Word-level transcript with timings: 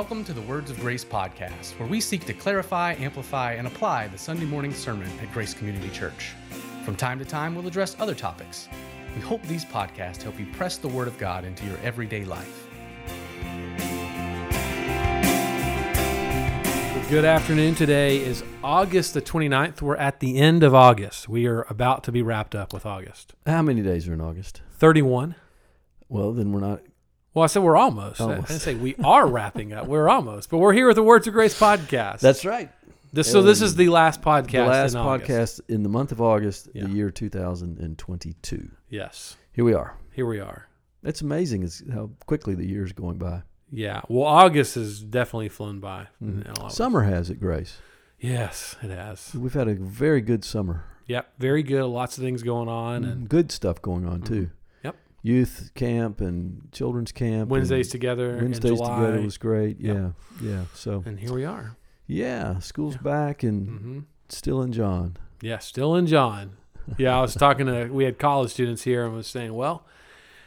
Welcome 0.00 0.24
to 0.24 0.32
the 0.32 0.40
Words 0.40 0.70
of 0.70 0.80
Grace 0.80 1.04
podcast, 1.04 1.78
where 1.78 1.86
we 1.86 2.00
seek 2.00 2.24
to 2.24 2.32
clarify, 2.32 2.94
amplify, 2.94 3.52
and 3.52 3.66
apply 3.66 4.08
the 4.08 4.16
Sunday 4.16 4.46
morning 4.46 4.72
sermon 4.72 5.10
at 5.20 5.30
Grace 5.30 5.52
Community 5.52 5.90
Church. 5.90 6.32
From 6.86 6.96
time 6.96 7.18
to 7.18 7.24
time, 7.26 7.54
we'll 7.54 7.66
address 7.66 7.96
other 8.00 8.14
topics. 8.14 8.66
We 9.14 9.20
hope 9.20 9.42
these 9.42 9.66
podcasts 9.66 10.22
help 10.22 10.40
you 10.40 10.46
press 10.54 10.78
the 10.78 10.88
Word 10.88 11.06
of 11.06 11.18
God 11.18 11.44
into 11.44 11.66
your 11.66 11.76
everyday 11.80 12.24
life. 12.24 12.66
Good 17.10 17.26
afternoon. 17.26 17.74
Today 17.74 18.22
is 18.24 18.42
August 18.64 19.12
the 19.12 19.20
29th. 19.20 19.82
We're 19.82 19.96
at 19.96 20.20
the 20.20 20.38
end 20.38 20.62
of 20.62 20.74
August. 20.74 21.28
We 21.28 21.46
are 21.46 21.66
about 21.68 22.04
to 22.04 22.12
be 22.12 22.22
wrapped 22.22 22.54
up 22.54 22.72
with 22.72 22.86
August. 22.86 23.34
How 23.44 23.60
many 23.60 23.82
days 23.82 24.08
are 24.08 24.14
in 24.14 24.22
August? 24.22 24.62
31. 24.72 25.34
Well, 26.08 26.32
then 26.32 26.52
we're 26.52 26.60
not. 26.60 26.80
Well, 27.34 27.44
I 27.44 27.46
said 27.46 27.62
we're 27.62 27.76
almost. 27.76 28.20
I 28.20 28.24
Almost. 28.24 28.48
didn't 28.48 28.60
say 28.62 28.74
we 28.74 28.96
are 29.04 29.26
wrapping 29.26 29.72
up. 29.72 29.86
We're 29.86 30.08
almost. 30.08 30.50
But 30.50 30.58
we're 30.58 30.72
here 30.72 30.86
with 30.88 30.96
the 30.96 31.02
Words 31.02 31.26
of 31.28 31.32
Grace 31.32 31.58
podcast. 31.58 32.18
That's 32.20 32.44
right. 32.44 32.70
this, 33.12 33.30
so 33.30 33.40
this 33.42 33.62
is 33.62 33.76
the 33.76 33.88
last 33.88 34.20
podcast. 34.20 34.50
the 34.50 34.64
last 34.64 34.92
in 34.94 34.98
August. 35.00 35.30
podcast 35.30 35.60
in 35.68 35.82
the 35.84 35.88
month 35.88 36.10
of 36.10 36.20
August, 36.20 36.68
Yeah. 36.74 36.84
the 36.86 36.90
year 36.90 37.10
2022. 37.10 38.70
Yes. 38.88 39.36
Here 39.52 39.64
we 39.64 39.74
are. 39.74 39.96
Here 40.12 40.26
we 40.26 40.40
are. 40.40 40.66
It's 41.02 41.20
amazing 41.22 41.62
is 41.62 41.82
how 41.92 42.10
quickly 42.26 42.54
the 42.54 42.66
year's 42.66 42.92
going 42.92 43.18
by. 43.18 43.42
Yeah. 43.70 44.02
Well, 44.08 44.24
August 44.26 44.74
has 44.74 45.00
definitely 45.00 45.48
flown 45.48 45.78
by. 45.80 46.08
In 46.20 46.42
a 46.46 46.48
lot 46.60 46.66
of 46.66 46.72
Summer 46.72 47.02
has 47.02 47.30
it, 47.30 47.38
Grace. 47.40 47.78
Yes, 48.18 48.76
it 48.82 48.90
has. 48.90 49.32
We've 49.34 49.54
had 49.54 49.68
a 49.68 49.74
very 49.74 50.20
good 50.20 50.44
summer. 50.44 50.84
Yep. 51.06 51.32
Very 51.38 51.62
good. 51.62 51.84
Lots 51.86 52.18
of 52.18 52.24
things 52.24 52.42
going 52.42 52.68
on. 52.68 53.04
Mm, 53.04 53.12
And 53.12 53.28
good 53.28 53.50
stuff 53.50 53.80
going 53.80 54.04
on 54.04 54.22
too. 54.22 54.50
Youth 55.22 55.72
camp 55.74 56.20
and 56.20 56.68
children's 56.72 57.12
camp. 57.12 57.50
Wednesdays 57.50 57.88
together. 57.88 58.36
Wednesdays 58.40 58.80
together 58.80 59.20
was 59.20 59.36
great. 59.38 59.78
Yep. 59.80 59.96
Yeah. 59.96 60.10
Yeah. 60.50 60.64
So 60.74 61.02
And 61.06 61.18
here 61.20 61.32
we 61.34 61.44
are. 61.44 61.76
yeah, 62.06 62.58
school's 62.60 62.96
back 62.96 63.42
and 63.42 63.68
hmm 63.68 63.98
still 64.28 64.62
in 64.62 64.72
John. 64.72 65.16
Yeah, 65.42 65.58
still 65.58 65.96
in 65.96 66.06
John. 66.06 66.52
Yeah, 66.98 67.18
I 67.18 67.20
was 67.20 67.34
talking 67.34 67.66
to 67.66 67.88
we 67.88 68.04
had 68.04 68.18
college 68.18 68.50
students 68.52 68.82
here 68.82 69.04
and 69.04 69.14
was 69.14 69.26
saying, 69.26 69.52
well, 69.54 69.84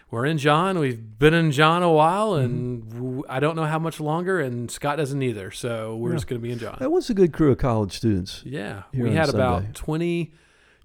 we're 0.10 0.26
in 0.26 0.38
John. 0.38 0.80
We've 0.80 1.18
been 1.20 1.34
in 1.34 1.52
John 1.52 1.84
a 1.84 1.92
while, 1.92 2.36
and 2.36 2.90
w 2.92 3.24
I 3.28 3.40
don't 3.40 3.56
know 3.56 3.66
how 3.66 3.80
much 3.80 4.00
longer. 4.00 4.40
And 4.40 4.70
Scott 4.72 4.98
doesn't 4.98 5.22
either. 5.22 5.52
So 5.52 5.96
we're 5.98 6.10
Yeah. 6.12 6.16
just 6.16 6.28
going 6.28 6.40
to 6.42 6.44
be 6.44 6.52
in 6.52 6.60
John. 6.60 6.78
That 6.80 6.92
was 6.92 7.10
a 7.10 7.14
good 7.14 7.34
crew 7.34 7.52
of 7.52 7.58
college 7.58 7.92
students. 7.94 8.42
Yeah, 8.46 8.84
we 8.94 9.12
had 9.14 9.30
about 9.30 9.64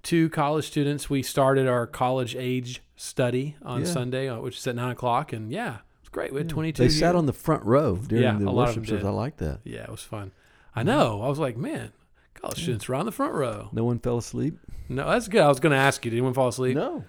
twenty-two 0.03 0.29
college 0.29 0.65
students. 0.65 1.09
We 1.09 1.23
started 1.23 1.67
our 1.67 1.85
college 1.87 2.35
age 2.35 2.81
study 2.95 3.55
on 3.63 3.81
Yeah. 3.81 3.87
Sunday, 3.87 4.29
uh, 4.29 4.39
which 4.39 4.57
is 4.57 4.67
at 4.67 4.75
nine 4.75 4.91
o'clock, 4.91 5.33
and 5.33 5.51
yeah, 5.51 5.75
it 5.75 5.81
was 6.01 6.09
great. 6.11 6.31
We 6.33 6.39
had 6.39 6.47
Yeah. 6.49 6.53
twenty-two. 6.53 6.83
They 6.83 6.89
sat 6.89 7.15
on 7.15 7.25
the 7.25 7.33
front 7.33 7.63
row 7.63 7.95
during 7.95 8.23
Yeah, 8.23 8.37
the 8.37 8.47
a 8.47 8.51
lot 8.51 8.69
of 8.69 8.75
worship 8.77 8.87
service. 8.87 9.05
I 9.05 9.09
like 9.09 9.37
that. 9.37 9.59
Yeah, 9.63 9.83
it 9.83 9.89
was 9.91 10.03
fun. 10.03 10.31
I 10.75 10.83
know. 10.83 11.21
I 11.21 11.27
was 11.27 11.39
like, 11.39 11.57
man, 11.57 11.91
college 12.35 12.61
students 12.61 12.87
were 12.87 12.95
on 12.95 13.05
the 13.05 13.11
front 13.11 13.33
row. 13.33 13.69
No 13.71 13.83
one 13.83 13.99
fell 13.99 14.17
asleep. 14.17 14.57
No, 14.87 15.07
that's 15.09 15.27
good. 15.27 15.41
I 15.41 15.47
was 15.47 15.59
going 15.59 15.71
to 15.71 15.77
ask 15.77 16.03
you, 16.05 16.11
did 16.11 16.17
anyone 16.17 16.33
fall 16.33 16.47
asleep? 16.47 16.75
No. 16.75 17.03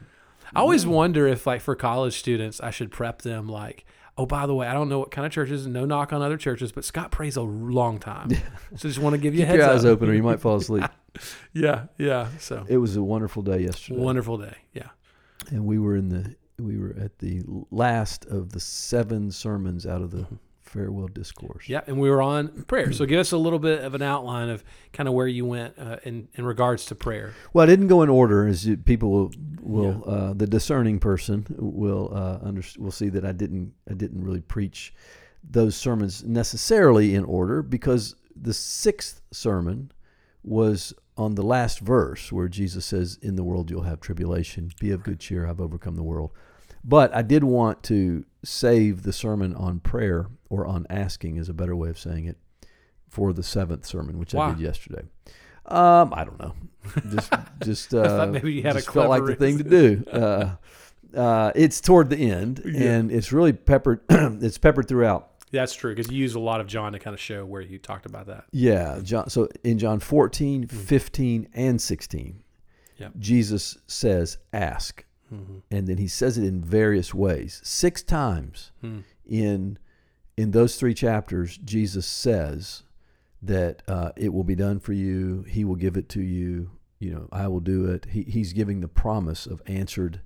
I 0.55 0.61
always 0.61 0.87
wonder 0.87 1.27
if, 1.29 1.47
like, 1.47 1.61
for 1.61 1.77
college 1.77 2.19
students, 2.19 2.61
I 2.61 2.71
should 2.71 2.91
prep 2.91 3.23
them, 3.23 3.49
like, 3.49 3.85
oh, 4.19 4.27
by 4.27 4.47
the 4.47 4.55
way, 4.55 4.67
I 4.67 4.73
don't 4.73 4.89
know 4.89 4.99
what 4.99 5.11
kind 5.11 5.25
of 5.25 5.33
churches, 5.33 5.67
no 5.67 5.85
knock 5.85 6.13
on 6.13 6.21
other 6.23 6.37
churches, 6.37 6.73
but 6.73 6.85
Scott 6.85 7.11
prays 7.13 7.37
a 7.37 7.43
long 7.43 7.99
time. 7.99 8.31
So 8.77 8.89
just 8.89 8.99
want 8.99 9.15
to 9.15 9.19
give 9.19 9.35
you 9.35 9.41
a 9.43 9.47
Keep 9.47 9.49
heads 9.49 9.59
your 9.59 9.71
eyes 9.71 9.85
up. 9.85 9.91
open 9.93 10.09
or 10.11 10.15
you 10.15 10.23
might 10.23 10.41
fall 10.41 10.57
asleep. 10.57 10.85
Yeah, 11.53 11.87
yeah. 11.99 12.29
So 12.39 12.65
it 12.69 12.79
was 12.79 12.97
a 12.97 13.03
wonderful 13.03 13.43
day 13.43 13.61
yesterday. 13.61 14.01
wonderful 14.01 14.39
day. 14.39 14.57
Yeah. 14.73 14.91
and 15.51 15.65
we 15.65 15.79
were 15.79 15.97
in 15.97 16.09
the 16.09 16.37
we 16.59 16.79
were 16.79 16.95
at 17.01 17.19
the 17.19 17.43
last 17.71 18.27
of 18.27 18.53
the 18.53 18.61
seven 18.61 19.31
sermons 19.31 19.87
out 19.87 20.03
of 20.03 20.11
the 20.11 20.27
farewell 20.71 21.09
discourse. 21.09 21.69
Yeah. 21.69 21.81
And 21.87 21.99
we 21.99 22.09
were 22.11 22.23
on 22.23 22.65
prayer. 22.65 22.93
So 22.93 23.05
give 23.05 23.19
us 23.19 23.33
a 23.33 23.37
little 23.37 23.59
bit 23.59 23.83
of 23.83 23.95
an 23.95 24.03
outline 24.03 24.49
of 24.49 24.63
kind 24.93 25.09
of 25.09 25.15
where 25.15 25.27
you 25.27 25.45
went 25.45 25.75
uh, 25.79 25.97
in, 26.05 26.29
in 26.35 26.45
regards 26.45 26.87
to 26.87 26.95
prayer. 26.95 27.35
Well, 27.53 27.65
I 27.65 27.67
didn't 27.67 27.89
go 27.89 28.03
in 28.03 28.09
order, 28.09 28.47
as 28.47 28.69
people 28.85 29.11
will, 29.11 29.33
will 29.61 30.05
uh, 30.07 30.33
the 30.35 30.47
discerning 30.47 31.01
person 31.01 31.47
will 31.59 32.13
uh, 32.15 32.39
under, 32.47 32.63
will 32.79 32.93
see 32.93 33.09
that 33.09 33.25
I 33.25 33.33
didn't 33.33 33.73
I 33.91 33.95
didn't 33.95 34.23
really 34.23 34.41
preach 34.43 34.95
those 35.43 35.75
sermons 35.75 36.23
necessarily 36.25 37.15
in 37.15 37.25
order 37.25 37.63
because 37.63 38.15
the 38.37 38.55
sixth 38.55 39.23
sermon 39.33 39.91
was 40.43 40.95
on 41.17 41.35
the 41.35 41.43
last 41.43 41.81
verse 41.81 42.33
where 42.33 42.49
Jesus 42.49 42.85
says, 42.87 43.19
"In 43.21 43.37
the 43.37 43.45
world 43.45 43.71
you'll 43.71 43.83
have 43.83 44.01
tribulation. 44.01 44.71
Be 44.81 44.91
of 44.91 45.03
good 45.03 45.21
cheer. 45.21 45.47
I've 45.47 45.61
overcome 45.61 45.97
the 45.97 46.03
world." 46.03 46.31
But 46.83 47.15
I 47.15 47.23
did 47.23 47.45
want 47.45 47.83
to 47.85 48.25
save 48.43 49.03
the 49.03 49.13
sermon 49.13 49.55
on 49.55 49.81
prayer 49.81 50.29
or 50.49 50.67
on 50.67 50.87
asking 50.89 51.37
is 51.37 51.49
a 51.49 51.55
better 51.55 51.77
way 51.77 51.91
of 51.91 51.99
saying 51.99 52.25
it 52.25 52.39
for 53.09 53.33
the 53.33 53.43
seventh 53.43 53.85
sermon, 53.85 54.19
which? 54.19 54.35
I 54.35 54.51
did 54.51 54.61
yesterday. 54.61 55.03
Um, 55.67 56.13
I 56.15 56.25
don't 56.25 56.39
know. 56.39 56.55
Just, 57.11 57.33
just 57.65 57.95
uh, 57.95 58.27
maybe 58.31 58.53
you 58.55 58.63
had 58.63 58.77
a 58.77 58.81
felt 58.81 59.09
like 59.11 59.27
the 59.27 59.35
thing 59.37 59.59
to 59.59 59.65
do. 59.65 60.05
Uh, 60.13 60.57
uh, 61.17 61.51
it's 61.57 61.81
toward 61.81 62.09
the 62.09 62.31
end, 62.31 62.63
Yeah. 62.65 62.93
and 62.93 63.11
it's 63.11 63.33
really 63.33 63.53
peppered. 63.53 64.01
it's 64.09 64.59
peppered 64.59 64.87
throughout. 64.87 65.30
That's 65.53 65.75
true 65.75 65.95
because 65.95 66.11
you 66.13 66.19
use 66.19 66.35
a 66.35 66.41
lot 66.41 66.61
of 66.61 66.67
John 66.67 66.93
to 66.93 66.99
kind 66.99 67.15
of 67.15 67.21
show 67.21 67.45
where 67.45 67.61
you 67.61 67.79
talked 67.79 68.07
about 68.07 68.27
that. 68.27 68.45
Yeah, 68.53 69.01
John. 69.03 69.29
So 69.31 69.49
in 69.65 69.79
John 69.79 69.99
14, 70.01 70.67
15, 70.67 71.49
and 71.55 71.81
16, 71.81 72.43
Yep. 72.99 73.13
Jesus 73.19 73.79
says, 73.87 74.39
"Ask," 74.53 75.05
Mm-hmm. 75.33 75.59
and 75.71 75.87
then 75.89 75.97
he 75.99 76.07
says 76.09 76.37
it 76.39 76.45
in 76.45 76.63
various 76.63 77.15
ways. 77.15 77.61
Six 77.65 78.03
times 78.03 78.73
Hmm. 78.81 79.01
in 79.27 79.79
in 80.37 80.51
those 80.53 80.77
three 80.77 80.95
chapters, 80.95 81.59
Jesus 81.59 82.07
says 82.07 82.83
that 83.43 83.83
uh, 83.89 84.13
it 84.17 84.33
will 84.33 84.45
be 84.45 84.55
done 84.55 84.79
for 84.81 84.93
you. 84.93 85.43
He 85.49 85.65
will 85.65 85.77
give 85.77 85.97
it 85.97 86.09
to 86.11 86.21
you. 86.23 86.71
You 86.99 87.11
know, 87.13 87.29
I 87.33 87.49
will 87.49 87.61
do 87.61 87.87
it. 87.87 88.07
He, 88.11 88.23
he's 88.23 88.53
giving 88.53 88.81
the 88.81 88.89
promise 88.89 89.47
of 89.47 89.63
answered 89.67 90.21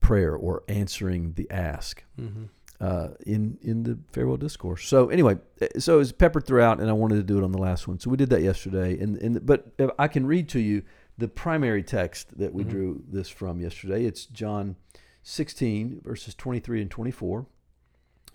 prayer 0.00 0.34
or 0.34 0.62
answering 0.68 1.32
the 1.34 1.48
ask 1.50 2.02
Mm-hmm. 2.20 2.44
Uh, 2.82 3.08
in 3.24 3.58
in 3.62 3.84
the 3.84 3.96
farewell 4.12 4.36
discourse. 4.36 4.86
So 4.88 5.08
anyway, 5.08 5.38
eh, 5.60 5.68
so 5.78 6.00
it's 6.00 6.10
peppered 6.12 6.46
throughout, 6.46 6.80
and 6.80 6.90
I 6.90 6.92
wanted 6.92 7.14
to 7.14 7.22
do 7.22 7.38
it 7.38 7.44
on 7.44 7.52
the 7.52 7.58
last 7.58 7.86
one. 7.86 8.00
So 8.00 8.10
we 8.10 8.16
did 8.16 8.30
that 8.30 8.42
yesterday, 8.42 8.98
and 8.98 9.16
and 9.18 9.46
but 9.46 9.68
if 9.78 9.90
I 9.98 10.08
can 10.08 10.26
read 10.26 10.48
to 10.50 10.58
you 10.58 10.82
the 11.16 11.28
primary 11.28 11.84
text 11.84 12.36
that 12.38 12.52
we 12.52 12.64
Mhm. 12.64 12.70
drew 12.70 13.04
this 13.08 13.28
from 13.28 13.60
yesterday. 13.60 14.04
It's 14.04 14.26
John 14.26 14.76
16 15.22 16.00
verses 16.02 16.34
23 16.34 16.82
and 16.82 16.90
24. 16.90 17.46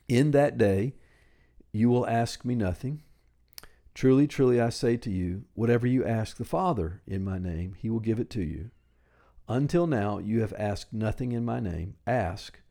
In 0.08 0.32
that 0.32 0.58
day, 0.58 0.94
you 1.74 1.90
will 1.90 2.08
ask 2.08 2.46
me 2.46 2.56
nothing. 2.56 3.04
Truly, 3.94 4.28
truly, 4.28 4.62
I 4.62 4.70
say 4.70 4.96
to 4.96 5.10
you, 5.10 5.44
whatever 5.56 5.88
you 5.88 6.06
ask 6.06 6.38
the 6.38 6.46
Father 6.46 7.02
in 7.06 7.26
my 7.26 7.40
name, 7.40 7.74
he 7.74 7.90
will 7.90 8.00
give 8.00 8.20
it 8.20 8.30
to 8.30 8.44
you. 8.44 8.70
Until 9.50 9.88
now, 9.88 10.20
you 10.20 10.40
have 10.42 10.54
asked 10.58 10.94
nothing 10.94 11.32
in 11.34 11.44
my 11.44 11.60
name. 11.60 11.96
Ask, 12.06 12.62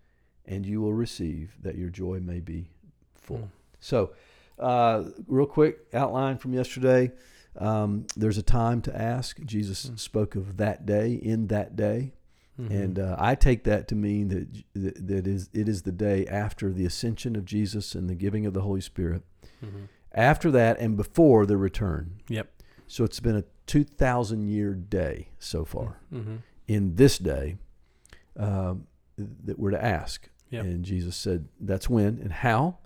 and 0.47 0.65
you 0.65 0.81
will 0.81 0.95
receive, 0.95 1.57
that 1.63 1.77
your 1.77 1.91
joy 1.91 2.21
may 2.21 2.41
be 2.41 2.71
full. 3.15 3.39
Mm. 3.39 3.49
So, 3.81 4.13
uh, 4.59 5.05
real 5.27 5.47
quick 5.47 5.87
outline 5.93 6.39
from 6.39 6.55
yesterday. 6.55 7.13
Um, 7.59 8.07
there's 8.17 8.39
a 8.39 8.43
time 8.43 8.83
to 8.83 8.95
ask. 9.01 9.41
Jesus 9.45 9.87
Mm. 9.87 9.99
spoke 9.99 10.35
of 10.35 10.57
that 10.59 10.85
day, 10.85 11.15
in 11.15 11.47
that 11.49 11.75
day. 11.75 12.13
Mm-hmm. 12.61 12.73
And 12.73 12.99
uh, 12.99 13.17
I 13.19 13.35
take 13.35 13.65
that 13.65 13.87
to 13.89 13.95
mean 13.95 14.29
that, 14.29 15.07
that 15.07 15.27
is 15.27 15.51
it 15.53 15.69
is 15.69 15.83
the 15.83 15.93
day 15.93 16.27
after 16.27 16.73
the 16.73 16.87
ascension 16.87 17.37
of 17.37 17.45
Jesus 17.45 17.95
and 17.95 18.09
the 18.09 18.15
giving 18.15 18.47
of 18.47 18.55
the 18.55 18.63
Holy 18.63 18.81
Spirit. 18.81 19.23
Mm-hmm. 19.65 19.85
After 20.13 20.51
that 20.51 20.79
and 20.81 20.97
before 20.97 21.45
the 21.45 21.59
return. 21.59 22.21
Yep. 22.29 22.51
So 22.87 23.05
it's 23.05 23.21
been 23.21 23.37
a 23.37 23.45
2,000 23.67 24.49
year 24.49 24.73
day 24.75 25.29
so 25.39 25.65
far. 25.65 26.01
Mm-hmm. 26.13 26.37
In 26.67 26.97
this 26.97 27.19
day, 27.19 27.57
um, 28.39 28.87
that 29.17 29.59
we're 29.59 29.71
to 29.71 29.85
ask. 29.85 30.29
Yep. 30.51 30.65
And 30.65 30.85
Jesus 30.85 31.17
said, 31.17 31.49
"That's 31.61 31.89
when 31.91 32.19
and 32.21 32.33
how, 32.33 32.79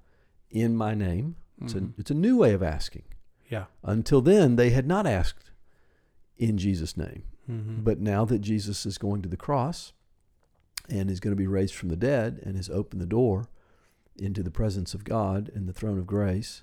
in 0.50 0.76
my 0.76 0.94
name." 0.94 1.36
It's 1.62 1.74
Mhm. 1.74 1.90
a 1.96 2.00
it's 2.00 2.10
a 2.10 2.14
new 2.14 2.36
way 2.38 2.52
of 2.54 2.62
asking. 2.62 3.04
Yeah. 3.50 3.66
Until 3.82 4.20
then, 4.22 4.56
they 4.56 4.70
had 4.70 4.86
not 4.86 5.06
asked 5.06 5.50
in 6.38 6.56
Jesus' 6.56 6.96
name. 6.96 7.24
Mm-hmm. 7.50 7.82
But 7.82 8.00
now 8.00 8.24
that 8.24 8.38
Jesus 8.40 8.86
is 8.86 8.96
going 8.96 9.22
to 9.22 9.28
the 9.28 9.36
cross 9.36 9.92
and 10.88 11.10
is 11.10 11.20
going 11.20 11.32
to 11.32 11.36
be 11.40 11.46
raised 11.48 11.74
from 11.74 11.88
the 11.88 11.96
dead 11.96 12.40
and 12.44 12.56
has 12.56 12.70
opened 12.70 13.02
the 13.02 13.06
door 13.06 13.46
into 14.16 14.42
the 14.42 14.50
presence 14.50 14.94
of 14.94 15.04
God 15.04 15.50
and 15.54 15.68
the 15.68 15.72
throne 15.72 15.98
of 15.98 16.06
grace 16.06 16.62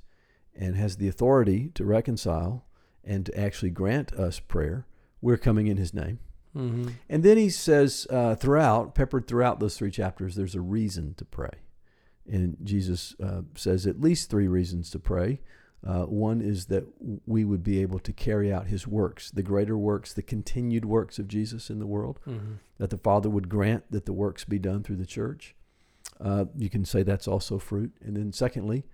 and 0.56 0.76
has 0.76 0.98
the 0.98 1.08
authority 1.08 1.70
to 1.76 1.86
reconcile 1.86 2.66
and 3.04 3.26
to 3.26 3.38
actually 3.40 3.70
grant 3.70 4.14
us 4.14 4.40
prayer, 4.40 4.86
we're 5.22 5.38
coming 5.38 5.68
in 5.68 5.78
his 5.78 5.94
name. 5.94 6.20
Mm-hmm. 6.58 6.90
And 7.10 7.24
then 7.24 7.38
he 7.38 7.50
says 7.50 8.08
uh, 8.10 8.36
throughout, 8.36 8.96
peppered 8.96 9.28
throughout 9.28 9.60
those 9.60 9.78
three 9.78 9.92
chapters, 9.92 10.36
there's 10.36 10.56
a 10.56 10.62
reason 10.62 11.14
to 11.16 11.26
pray. 11.26 11.52
And 12.30 12.58
Jesus 12.64 13.16
uh, 13.24 13.42
says 13.56 13.86
at 13.88 14.02
least 14.02 14.30
three 14.30 14.48
reasons 14.48 14.90
to 14.92 15.00
pray. 15.00 15.40
Uh, 15.86 16.04
one 16.06 16.42
is 16.42 16.66
that 16.66 16.84
we 17.26 17.46
would 17.46 17.64
be 17.64 17.80
able 17.82 18.00
to 18.00 18.12
carry 18.12 18.52
out 18.52 18.68
his 18.68 18.88
works, 18.88 19.30
the 19.32 19.44
greater 19.44 19.78
works, 19.78 20.12
the 20.12 20.24
continued 20.24 20.84
works 20.84 21.20
of 21.20 21.28
Jesus 21.28 21.70
in 21.70 21.80
the 21.80 21.86
world, 21.86 22.20
Mm-hmm. 22.28 22.54
that 22.80 22.90
the 22.90 22.98
Father 22.98 23.30
would 23.30 23.48
grant 23.48 23.84
that 23.92 24.06
the 24.06 24.12
works 24.14 24.44
be 24.44 24.58
done 24.60 24.82
through 24.84 24.96
the 24.98 25.06
church. 25.06 25.56
Uh, 26.20 26.46
you 26.58 26.70
can 26.70 26.84
say 26.84 27.04
that's 27.04 27.28
also 27.28 27.60
fruit. 27.60 27.92
And 28.04 28.18
then, 28.18 28.34
secondly, 28.34 28.86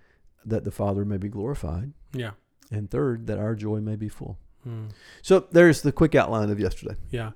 that 0.46 0.66
the 0.66 0.72
Father 0.72 1.06
may 1.06 1.18
be 1.18 1.30
glorified, 1.30 1.94
Yeah. 2.14 2.32
and 2.70 2.92
third, 2.92 3.28
that 3.28 3.40
our 3.40 3.56
joy 3.56 3.80
may 3.80 3.96
be 3.96 4.10
full. 4.10 4.38
Mm. 4.68 4.90
So 5.22 5.48
there's 5.52 5.82
the 5.82 5.92
quick 5.94 6.16
outline 6.16 6.50
of 6.50 6.60
yesterday. 6.60 6.96
Yeah. 7.10 7.32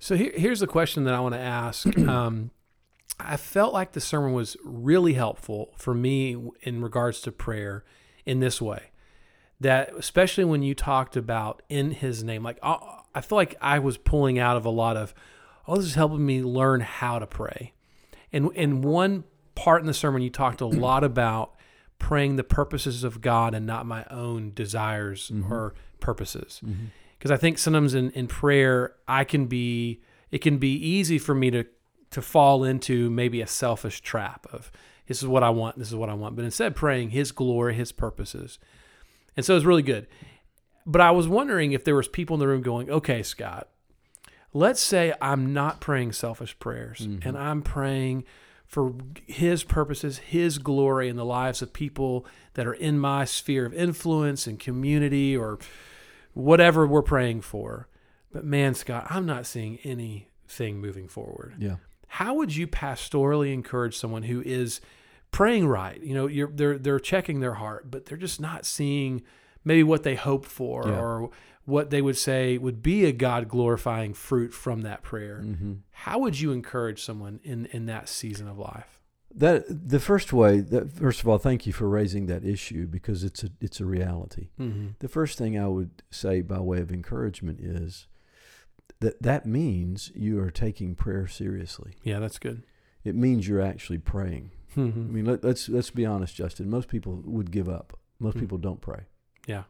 So 0.00 0.16
here, 0.16 0.32
here's 0.34 0.60
the 0.60 0.66
question 0.66 1.04
that 1.04 1.14
I 1.14 1.20
want 1.20 1.34
to 1.34 1.40
ask. 1.40 1.86
Um, 2.10 2.50
I 3.22 3.36
felt 3.36 3.74
like 3.74 3.92
the 3.92 4.00
sermon 4.00 4.32
was 4.32 4.56
really 4.64 5.12
helpful 5.12 5.74
for 5.76 5.92
me 5.92 6.36
in 6.62 6.80
regards 6.80 7.20
to 7.22 7.30
prayer 7.30 7.84
in 8.24 8.40
this 8.40 8.62
way. 8.62 8.84
That 9.60 9.94
especially 9.94 10.44
when 10.44 10.62
you 10.62 10.74
talked 10.74 11.18
about 11.18 11.62
in 11.68 11.90
His 11.90 12.24
name, 12.24 12.42
like 12.42 12.58
I, 12.62 13.02
I 13.14 13.20
feel 13.20 13.36
like 13.36 13.56
I 13.60 13.78
was 13.78 13.98
pulling 13.98 14.38
out 14.38 14.56
of 14.56 14.64
a 14.64 14.70
lot 14.70 14.96
of, 14.96 15.12
oh, 15.68 15.76
this 15.76 15.84
is 15.84 15.94
helping 15.96 16.24
me 16.24 16.42
learn 16.42 16.80
how 16.80 17.18
to 17.18 17.26
pray. 17.26 17.74
And 18.32 18.50
in 18.54 18.80
one 18.80 19.24
part 19.54 19.82
in 19.82 19.86
the 19.86 19.94
sermon, 19.94 20.22
you 20.22 20.30
talked 20.30 20.62
a 20.62 20.66
lot 20.66 21.04
about 21.04 21.54
praying 21.98 22.36
the 22.36 22.44
purposes 22.44 23.04
of 23.04 23.20
God 23.20 23.54
and 23.54 23.66
not 23.66 23.84
my 23.84 24.06
own 24.10 24.52
desires 24.54 25.30
or 25.50 25.74
purposes 26.00 26.62
because 27.20 27.30
I 27.30 27.36
think 27.36 27.58
sometimes 27.58 27.92
in, 27.94 28.10
in 28.12 28.26
prayer 28.26 28.94
I 29.06 29.24
can 29.24 29.46
be 29.46 30.00
it 30.30 30.38
can 30.38 30.56
be 30.56 30.72
easy 30.72 31.18
for 31.18 31.34
me 31.34 31.50
to 31.50 31.66
to 32.12 32.22
fall 32.22 32.64
into 32.64 33.10
maybe 33.10 33.42
a 33.42 33.46
selfish 33.46 34.00
trap 34.00 34.46
of 34.52 34.72
this 35.06 35.22
is 35.22 35.28
what 35.28 35.42
I 35.42 35.50
want, 35.50 35.78
this 35.78 35.88
is 35.88 35.94
what 35.94 36.08
I 36.08 36.14
want, 36.14 36.34
but 36.34 36.44
instead 36.44 36.74
praying 36.74 37.10
His 37.10 37.30
glory, 37.30 37.74
His 37.74 37.92
purposes, 37.92 38.58
and 39.36 39.44
so 39.44 39.54
it's 39.54 39.64
really 39.64 39.82
good. 39.82 40.06
But 40.86 41.02
I 41.02 41.10
was 41.10 41.28
wondering 41.28 41.72
if 41.72 41.84
there 41.84 41.94
was 41.94 42.08
people 42.08 42.34
in 42.34 42.40
the 42.40 42.48
room 42.48 42.62
going, 42.62 42.88
okay, 42.90 43.22
Scott, 43.22 43.68
let's 44.54 44.80
say 44.80 45.12
I'm 45.20 45.52
not 45.52 45.80
praying 45.80 46.12
selfish 46.12 46.58
prayers 46.58 47.00
mm-hmm. 47.00 47.28
and 47.28 47.36
I'm 47.36 47.62
praying 47.62 48.24
for 48.66 48.94
his 49.26 49.62
purposes, 49.62 50.18
his 50.18 50.58
glory 50.58 51.08
in 51.08 51.16
the 51.16 51.24
lives 51.24 51.60
of 51.60 51.72
people 51.72 52.24
that 52.54 52.66
are 52.66 52.74
in 52.74 52.98
my 52.98 53.24
sphere 53.24 53.66
of 53.66 53.74
influence 53.74 54.46
and 54.46 54.58
community 54.58 55.36
or 55.36 55.58
whatever 56.34 56.86
we're 56.86 57.02
praying 57.02 57.40
for. 57.42 57.88
But 58.32 58.44
man, 58.44 58.74
Scott, 58.74 59.06
I'm 59.10 59.26
not 59.26 59.46
seeing 59.46 59.78
anything 59.84 60.80
moving 60.80 61.08
forward. 61.08 61.54
Yeah. 61.58 61.76
How 62.06 62.34
would 62.34 62.54
you 62.54 62.66
pastorally 62.66 63.52
encourage 63.52 63.96
someone 63.96 64.24
who 64.24 64.40
is 64.42 64.80
praying 65.30 65.66
right? 65.68 66.00
You 66.02 66.14
know, 66.14 66.26
you're, 66.26 66.48
they're 66.52 66.78
they're 66.78 66.98
checking 67.00 67.40
their 67.40 67.54
heart, 67.54 67.90
but 67.90 68.06
they're 68.06 68.18
just 68.18 68.40
not 68.40 68.64
seeing 68.66 69.22
maybe 69.64 69.82
what 69.82 70.02
they 70.02 70.14
hope 70.16 70.44
for 70.46 70.84
Yeah. 70.88 71.00
or 71.00 71.30
what 71.66 71.90
they 71.90 72.02
would 72.02 72.16
say 72.16 72.58
would 72.58 72.82
be 72.82 73.04
a 73.04 73.12
God 73.12 73.46
glorifying 73.48 74.14
fruit 74.14 74.52
from 74.52 74.82
that 74.82 75.02
prayer. 75.02 75.42
Mm-hmm. 75.44 75.72
How 75.92 76.18
would 76.20 76.40
you 76.40 76.50
encourage 76.52 77.02
someone 77.02 77.38
in 77.44 77.66
in 77.66 77.86
that 77.86 78.08
season 78.08 78.48
of 78.48 78.58
life? 78.58 78.99
That 79.34 79.88
the 79.88 80.00
first 80.00 80.32
way. 80.32 80.60
That 80.60 80.92
first 80.92 81.20
of 81.20 81.28
all, 81.28 81.38
thank 81.38 81.66
you 81.66 81.72
for 81.72 81.88
raising 81.88 82.26
that 82.26 82.44
issue 82.44 82.86
because 82.86 83.22
it's 83.24 83.44
a 83.44 83.50
it's 83.60 83.80
a 83.80 83.84
reality. 83.84 84.48
Mm-hmm. 84.58 84.88
The 84.98 85.08
first 85.08 85.38
thing 85.38 85.58
I 85.58 85.68
would 85.68 86.02
say 86.10 86.40
by 86.40 86.58
way 86.60 86.80
of 86.80 86.90
encouragement 86.90 87.60
is 87.60 88.06
that 89.00 89.22
that 89.22 89.46
means 89.46 90.10
you 90.16 90.40
are 90.40 90.50
taking 90.50 90.94
prayer 90.94 91.26
seriously. 91.28 91.92
Yeah, 92.02 92.18
that's 92.18 92.38
good. 92.38 92.64
It 93.04 93.14
means 93.14 93.46
you're 93.48 93.62
actually 93.62 93.98
praying. 93.98 94.50
I 94.76 94.80
Mm-hmm. 94.80 95.14
mean, 95.14 95.24
let, 95.24 95.42
let's 95.44 95.68
let's 95.68 95.90
be 95.90 96.04
honest, 96.06 96.34
Justin. 96.34 96.68
Most 96.68 96.88
people 96.88 97.22
would 97.24 97.50
give 97.50 97.68
up. 97.68 97.98
Most 98.18 98.34
Hmm. 98.34 98.40
people 98.40 98.58
don't 98.58 98.80
pray. 98.80 99.04
Yeah. 99.46 99.62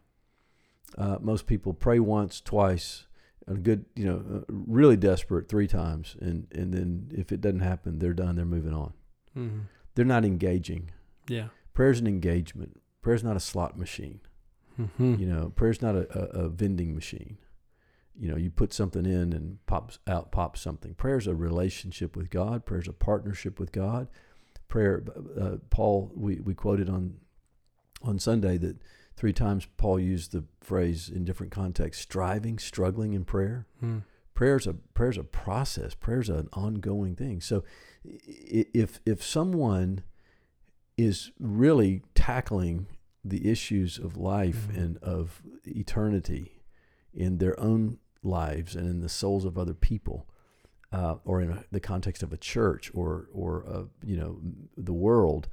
Uh, 0.98 1.18
most 1.20 1.46
people 1.46 1.72
pray 1.72 2.00
once, 2.00 2.40
twice, 2.40 3.06
a 3.46 3.54
good, 3.54 3.84
you 3.94 4.04
know, 4.04 4.24
uh, 4.38 4.44
really 4.48 4.96
desperate 4.96 5.48
three 5.48 5.68
times, 5.68 6.16
and 6.20 6.46
and 6.52 6.72
then 6.74 7.10
if 7.14 7.30
it 7.30 7.40
doesn't 7.40 7.60
happen, 7.60 7.98
they're 7.98 8.12
done. 8.14 8.36
They're 8.36 8.44
moving 8.44 8.74
on. 8.74 8.92
Mm-hmm. 9.36 9.60
They're 9.94 10.04
not 10.04 10.24
engaging. 10.24 10.90
Yeah. 11.28 11.48
Prayer's 11.74 12.00
an 12.00 12.06
engagement. 12.06 12.80
Prayer's 13.02 13.24
not 13.24 13.36
a 13.36 13.40
slot 13.40 13.78
machine. 13.78 14.20
Mm-hmm. 14.80 15.16
You 15.18 15.26
know, 15.26 15.52
prayer's 15.54 15.82
not 15.82 15.94
a, 15.94 16.06
a, 16.18 16.44
a 16.44 16.48
vending 16.48 16.94
machine. 16.94 17.38
You 18.18 18.28
know, 18.28 18.36
you 18.36 18.50
put 18.50 18.72
something 18.72 19.06
in 19.06 19.32
and 19.32 19.64
pops 19.66 19.98
out 20.06 20.30
pops 20.30 20.60
something. 20.60 20.94
Prayer's 20.94 21.26
a 21.26 21.34
relationship 21.34 22.16
with 22.16 22.30
God. 22.30 22.66
Prayer's 22.66 22.88
a 22.88 22.92
partnership 22.92 23.58
with 23.58 23.72
God. 23.72 24.08
Prayer. 24.68 25.04
Uh, 25.40 25.56
Paul, 25.70 26.12
we, 26.14 26.36
we 26.40 26.54
quoted 26.54 26.88
on 26.88 27.14
on 28.02 28.18
Sunday 28.18 28.56
that 28.58 28.76
three 29.16 29.32
times 29.32 29.66
Paul 29.76 30.00
used 30.00 30.32
the 30.32 30.44
phrase 30.60 31.08
in 31.08 31.24
different 31.24 31.52
contexts: 31.52 32.02
striving, 32.02 32.58
struggling 32.58 33.14
in 33.14 33.24
prayer. 33.24 33.66
Mm. 33.82 34.02
Prayer's 34.34 34.66
a 34.66 34.74
prayer's 34.74 35.18
a 35.18 35.24
process. 35.24 35.94
Prayer's 35.94 36.28
an 36.28 36.48
ongoing 36.52 37.16
thing. 37.16 37.40
So, 37.40 37.64
if 38.04 39.00
if 39.04 39.22
someone 39.22 40.02
is 40.96 41.30
really 41.38 42.02
tackling 42.14 42.86
the 43.24 43.50
issues 43.50 43.98
of 43.98 44.16
life 44.16 44.68
Mhm. 44.68 44.76
and 44.82 44.96
of 44.98 45.42
eternity 45.66 46.62
in 47.12 47.38
their 47.38 47.58
own 47.60 47.98
lives 48.22 48.74
and 48.76 48.88
in 48.88 49.00
the 49.00 49.08
souls 49.08 49.44
of 49.44 49.58
other 49.58 49.74
people, 49.74 50.26
uh, 50.92 51.16
or 51.24 51.40
in 51.40 51.50
a, 51.50 51.64
the 51.70 51.80
context 51.80 52.22
of 52.22 52.32
a 52.32 52.36
church 52.36 52.90
or 52.94 53.28
or 53.32 53.64
uh, 53.66 53.84
you 54.04 54.16
know 54.16 54.40
the 54.76 54.92
world, 54.94 55.48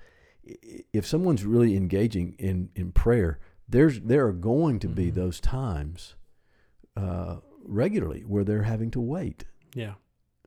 if 0.94 1.06
someone's 1.06 1.46
really 1.46 1.76
engaging 1.76 2.34
in 2.40 2.70
in 2.76 2.92
prayer, 2.92 3.40
there's 3.68 4.00
there 4.02 4.26
are 4.28 4.34
going 4.34 4.80
to 4.80 4.88
be 4.88 5.12
Mhm. 5.12 5.16
those 5.16 5.40
times 5.42 6.16
uh, 6.96 7.42
regularly 7.64 8.22
where 8.22 8.44
they're 8.44 8.64
having 8.64 8.90
to 8.92 9.00
wait, 9.02 9.46
Yeah. 9.76 9.96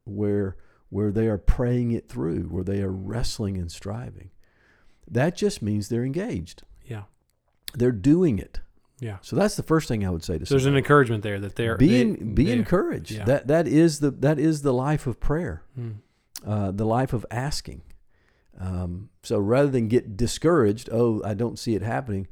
where 0.05 0.57
where 0.91 1.11
they 1.11 1.27
are 1.29 1.39
praying 1.39 1.93
it 1.93 2.09
through, 2.09 2.43
where 2.45 2.65
they 2.65 2.83
are 2.83 2.91
wrestling 2.93 3.57
and 3.57 3.71
striving. 3.73 4.31
That 5.11 5.37
just 5.37 5.63
means 5.63 5.89
they're 5.89 6.05
engaged. 6.05 6.63
Yeah. 6.85 7.05
They're 7.75 7.91
doing 7.93 8.39
it. 8.39 8.61
Yeah. 9.01 9.17
So 9.23 9.35
that's 9.35 9.57
the 9.57 9.63
first 9.63 9.89
thing 9.89 10.05
I 10.07 10.11
would 10.11 10.23
say 10.23 10.39
to 10.39 10.45
So 10.45 10.55
there's 10.55 10.67
an 10.67 10.77
encouragement 10.77 11.23
there 11.23 11.41
that 11.41 11.57
they're 11.57 11.77
being 11.77 12.15
they- 12.15 12.25
be 12.25 12.45
they- 12.47 12.53
encouraged. 12.53 13.13
yeah. 13.13 13.25
That 13.25 13.47
that 13.47 13.67
is 13.67 14.01
the 14.01 14.11
that 14.11 14.39
is 14.39 14.61
the 14.63 14.75
life 14.75 15.07
of 15.07 15.19
prayer, 15.21 15.63
Mm. 15.79 15.95
uh, 16.45 16.71
the 16.73 16.85
life 16.85 17.13
of 17.13 17.25
asking. 17.31 17.83
Um, 18.59 19.09
so 19.23 19.39
rather 19.39 19.71
than 19.71 19.89
get 19.89 20.17
discouraged, 20.19 20.91
oh, 20.93 21.23
I 21.25 21.33
don't 21.35 21.59
see 21.59 21.75
it 21.75 21.81
happening, 21.83 22.27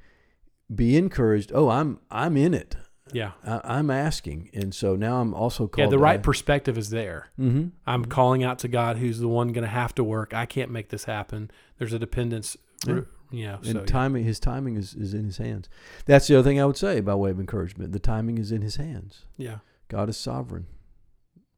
be 0.75 0.96
encouraged. 0.96 1.52
Oh, 1.54 1.70
I'm 1.70 2.00
I'm 2.11 2.37
in 2.37 2.52
it. 2.52 2.76
Yeah. 3.12 3.32
I, 3.46 3.60
I'm 3.64 3.90
asking, 3.90 4.50
and 4.55 4.75
so 4.75 4.96
now 4.96 5.20
I'm 5.20 5.32
also 5.34 5.66
called. 5.66 5.87
Yeah. 5.87 5.90
The 5.90 5.99
right 5.99 6.22
perspective 6.22 6.76
is 6.78 6.90
there. 6.90 7.28
Mhm. 7.38 7.72
I'm 7.87 8.05
calling 8.05 8.44
out 8.44 8.58
to 8.60 8.69
God, 8.69 8.99
who's 8.99 9.19
the 9.19 9.28
one 9.28 9.49
going 9.52 9.62
to 9.64 9.69
have 9.70 9.94
to 9.96 10.05
work. 10.05 10.34
I 10.34 10.46
can't 10.46 10.70
make 10.70 10.88
this 10.90 11.05
happen. 11.05 11.50
There's 11.78 11.92
a 11.92 11.99
dependence. 11.99 12.56
Yeah. 12.87 13.00
You 13.30 13.47
know, 13.47 13.54
And 13.56 13.66
so, 13.66 13.78
yeah. 13.80 13.85
timing, 13.85 14.25
his 14.25 14.40
timing 14.40 14.76
is, 14.76 14.94
is 14.94 15.12
in 15.12 15.25
his 15.26 15.37
hands. 15.38 15.68
That's 16.06 16.26
the 16.28 16.37
other 16.38 16.49
thing 16.49 16.59
I 16.61 16.64
would 16.64 16.76
say 16.78 17.00
by 17.00 17.14
way 17.14 17.30
of 17.30 17.38
encouragement. 17.38 17.92
The 17.92 17.99
timing 17.99 18.38
is 18.38 18.50
in 18.52 18.62
his 18.62 18.76
hands. 18.76 19.25
yeah. 19.37 19.59
God 19.88 20.09
is 20.09 20.16
sovereign. 20.16 20.66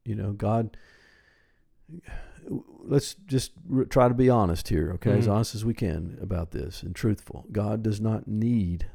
You 0.05 0.15
know, 0.15 0.33
God. 0.33 0.77
Let's 2.83 3.15
just 3.27 3.53
try 3.91 4.09
to 4.09 4.15
be 4.15 4.31
honest 4.31 4.69
here, 4.69 4.93
okay? 4.95 5.19
As 5.19 5.27
Mhm. 5.27 5.33
honest 5.33 5.55
as 5.55 5.65
we 5.65 5.75
can 5.75 6.17
about 6.21 6.51
this 6.53 6.83
and 6.83 6.95
truthful. 6.95 7.47
God 7.53 7.83
does 7.83 8.01
not 8.01 8.27
need 8.27 8.87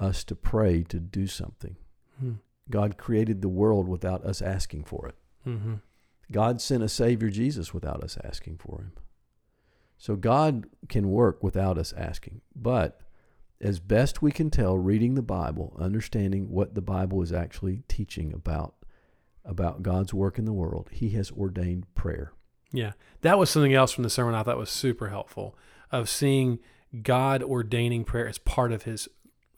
us 0.00 0.24
to 0.24 0.34
pray 0.34 0.82
to 0.84 0.98
do 0.98 1.26
something. 1.26 1.76
Mm. 2.22 2.38
God 2.70 2.96
created 2.96 3.42
the 3.42 3.48
world 3.48 3.88
without 3.88 4.24
us 4.24 4.40
asking 4.40 4.84
for 4.84 5.08
it. 5.08 5.16
Mm-hmm. 5.46 5.74
God 6.32 6.60
sent 6.60 6.82
a 6.82 6.88
Savior 6.88 7.28
Jesus 7.28 7.74
without 7.74 8.02
us 8.02 8.16
asking 8.24 8.58
for 8.58 8.78
him. 8.80 8.92
So 9.98 10.16
God 10.16 10.66
can 10.88 11.10
work 11.10 11.42
without 11.42 11.76
us 11.76 11.92
asking. 11.92 12.40
But 12.54 13.00
as 13.60 13.80
best 13.80 14.22
we 14.22 14.32
can 14.32 14.48
tell, 14.50 14.78
reading 14.78 15.14
the 15.14 15.22
Bible, 15.22 15.76
understanding 15.78 16.48
what 16.50 16.74
the 16.74 16.80
Bible 16.80 17.20
is 17.22 17.32
actually 17.32 17.82
teaching 17.88 18.32
about 18.32 18.74
about 19.42 19.82
God's 19.82 20.12
work 20.12 20.38
in 20.38 20.44
the 20.44 20.52
world, 20.52 20.90
He 20.92 21.10
has 21.10 21.30
ordained 21.32 21.92
prayer. 21.94 22.32
Yeah. 22.72 22.92
That 23.22 23.38
was 23.38 23.50
something 23.50 23.74
else 23.74 23.90
from 23.90 24.04
the 24.04 24.10
sermon 24.10 24.34
I 24.34 24.42
thought 24.42 24.58
was 24.58 24.70
super 24.70 25.08
helpful 25.08 25.56
of 25.90 26.08
seeing 26.08 26.58
God 27.02 27.42
ordaining 27.42 28.04
prayer 28.04 28.28
as 28.28 28.38
part 28.38 28.72
of 28.72 28.82
his 28.82 29.08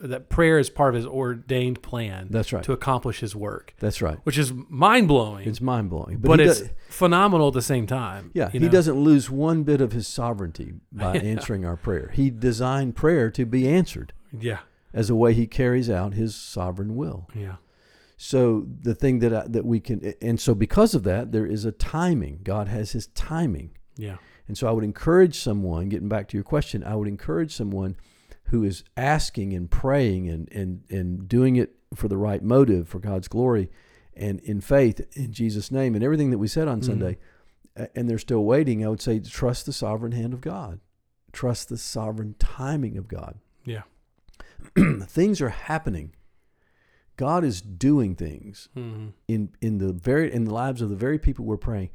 that 0.02 0.28
prayer 0.28 0.58
is 0.58 0.68
part 0.68 0.90
of 0.90 0.96
his 0.96 1.06
ordained 1.06 1.80
plan 1.82 2.26
That's 2.30 2.52
right. 2.52 2.62
to 2.64 2.72
accomplish 2.72 3.20
his 3.20 3.34
work, 3.36 3.74
That's 3.78 4.02
right. 4.02 4.18
which 4.24 4.36
is 4.36 4.52
mind 4.68 5.08
blowing. 5.08 5.48
It's 5.48 5.60
mind 5.60 5.90
blowing. 5.90 6.18
but 6.18 6.40
he 6.40 6.46
it's 6.46 6.60
does- 6.60 6.70
phenomenal 6.88 7.48
at 7.48 7.54
the 7.54 7.62
same 7.62 7.86
time. 7.86 8.30
yeah, 8.34 8.50
he 8.50 8.58
know? 8.58 8.68
doesn't 8.68 8.96
lose 8.96 9.30
one 9.30 9.62
bit 9.62 9.80
of 9.80 9.92
his 9.92 10.06
sovereignty 10.08 10.74
by 10.92 11.14
Yeah. 11.14 11.20
answering 11.22 11.64
our 11.64 11.76
prayer. 11.76 12.10
He 12.12 12.30
designed 12.30 12.96
prayer 12.96 13.30
to 13.30 13.46
be 13.46 13.68
answered 13.68 14.12
Yeah. 14.36 14.58
as 14.92 15.08
a 15.08 15.14
way 15.14 15.34
he 15.34 15.46
carries 15.46 15.88
out 15.88 16.14
his 16.14 16.34
sovereign 16.34 16.96
will. 16.96 17.28
Yeah. 17.34 17.56
So 18.16 18.66
the 18.82 18.94
thing 18.94 19.18
that 19.20 19.34
I, 19.34 19.46
that 19.48 19.64
we 19.64 19.80
can, 19.80 20.14
and 20.22 20.38
so 20.40 20.54
because 20.54 20.94
of 20.94 21.02
that, 21.04 21.32
there 21.32 21.46
is 21.46 21.64
a 21.64 21.72
timing. 21.72 22.40
God 22.44 22.68
has 22.68 22.92
His 22.92 23.08
timing, 23.08 23.70
Yeah. 23.96 24.16
and 24.46 24.56
so 24.56 24.68
I 24.68 24.70
would 24.70 24.84
encourage 24.84 25.38
someone. 25.38 25.88
Getting 25.88 26.08
back 26.08 26.28
to 26.28 26.36
your 26.36 26.44
question, 26.44 26.84
I 26.84 26.94
would 26.94 27.08
encourage 27.08 27.52
someone 27.52 27.96
who 28.52 28.62
is 28.64 28.84
asking 28.96 29.52
and 29.54 29.70
praying 29.70 30.28
and 30.28 30.48
and 30.52 30.84
and 30.88 31.26
doing 31.28 31.56
it 31.56 31.74
for 31.94 32.06
the 32.08 32.16
right 32.16 32.42
motive 32.42 32.88
for 32.88 33.00
God's 33.00 33.26
glory, 33.28 33.70
and 34.14 34.38
in 34.40 34.60
faith 34.60 35.00
in 35.16 35.32
Jesus' 35.32 35.70
name, 35.72 35.94
and 35.94 36.04
everything 36.04 36.30
that 36.30 36.38
we 36.38 36.46
said 36.48 36.68
on 36.68 36.80
Mhm. 36.80 36.84
Sunday, 36.84 37.18
and 37.96 38.08
they're 38.08 38.18
still 38.18 38.44
waiting. 38.44 38.84
I 38.84 38.88
would 38.88 39.00
say 39.00 39.18
trust 39.20 39.66
the 39.66 39.72
sovereign 39.72 40.12
hand 40.12 40.32
of 40.34 40.40
God. 40.40 40.78
trust 41.32 41.70
the 41.70 41.78
sovereign 41.78 42.34
timing 42.38 42.98
of 42.98 43.08
God. 43.08 43.38
Yeah. 43.64 43.84
things 45.06 45.40
are 45.40 45.48
happening. 45.48 46.12
God 47.16 47.42
is 47.44 47.62
doing 47.62 48.14
things 48.16 48.68
Mm-hmm. 48.76 49.08
in 49.28 49.48
in 49.62 49.78
the 49.78 49.92
very 49.94 50.32
in 50.32 50.44
the 50.44 50.52
lives 50.54 50.82
of 50.82 50.90
the 50.90 50.96
very 50.96 51.18
people 51.18 51.44
we're 51.46 51.56
praying 51.56 51.90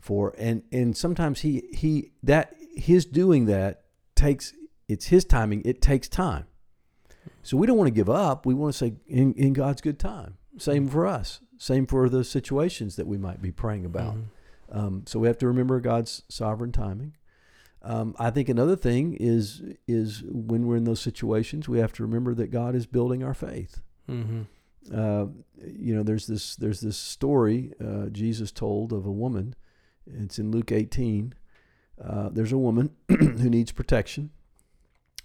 for, 0.00 0.34
and 0.38 0.62
and 0.70 0.94
sometimes 0.96 1.40
he 1.40 1.62
he 1.72 2.12
that 2.22 2.54
his 2.76 3.04
doing 3.06 3.46
that 3.46 3.84
takes 4.14 4.52
it's 4.88 5.06
his 5.06 5.24
timing. 5.24 5.62
It 5.64 5.80
takes 5.80 6.08
time. 6.08 6.46
So 7.42 7.56
we 7.56 7.66
don't 7.66 7.76
want 7.76 7.88
to 7.88 7.94
give 7.94 8.10
up. 8.10 8.46
We 8.46 8.54
want 8.54 8.72
to 8.74 8.78
say 8.78 8.94
in, 9.06 9.34
in 9.34 9.52
God's 9.52 9.80
good 9.80 9.98
time. 9.98 10.36
Same 10.58 10.88
for 10.88 11.06
us. 11.06 11.40
Same 11.58 11.86
for 11.86 12.08
the 12.08 12.24
situations 12.24 12.96
that 12.96 13.06
we 13.06 13.18
might 13.18 13.40
be 13.40 13.50
praying 13.50 13.84
about. 13.84 14.14
Mm-hmm. 14.14 14.78
Um, 14.78 15.02
so 15.06 15.18
we 15.18 15.28
have 15.28 15.38
to 15.38 15.46
remember 15.46 15.80
God's 15.80 16.22
sovereign 16.28 16.72
timing. 16.72 17.14
Um, 17.82 18.16
I 18.18 18.30
think 18.30 18.48
another 18.48 18.76
thing 18.76 19.14
is 19.20 19.62
is 19.86 20.22
when 20.26 20.66
we're 20.66 20.76
in 20.76 20.84
those 20.84 21.00
situations, 21.00 21.68
we 21.68 21.78
have 21.80 21.92
to 21.94 22.02
remember 22.02 22.34
that 22.34 22.50
God 22.50 22.74
is 22.74 22.86
building 22.86 23.22
our 23.22 23.34
faith. 23.34 23.82
Mm-hmm. 24.08 24.42
Uh, 24.92 25.26
you 25.66 25.94
know, 25.94 26.02
there's 26.02 26.26
this 26.26 26.56
there's 26.56 26.80
this 26.80 26.96
story 26.96 27.72
uh, 27.84 28.06
Jesus 28.06 28.50
told 28.50 28.92
of 28.92 29.04
a 29.04 29.12
woman. 29.12 29.54
It's 30.06 30.38
in 30.38 30.50
Luke 30.50 30.72
18. 30.72 31.34
Uh, 32.02 32.28
there's 32.30 32.52
a 32.52 32.58
woman 32.58 32.90
who 33.08 33.50
needs 33.50 33.70
protection. 33.70 34.30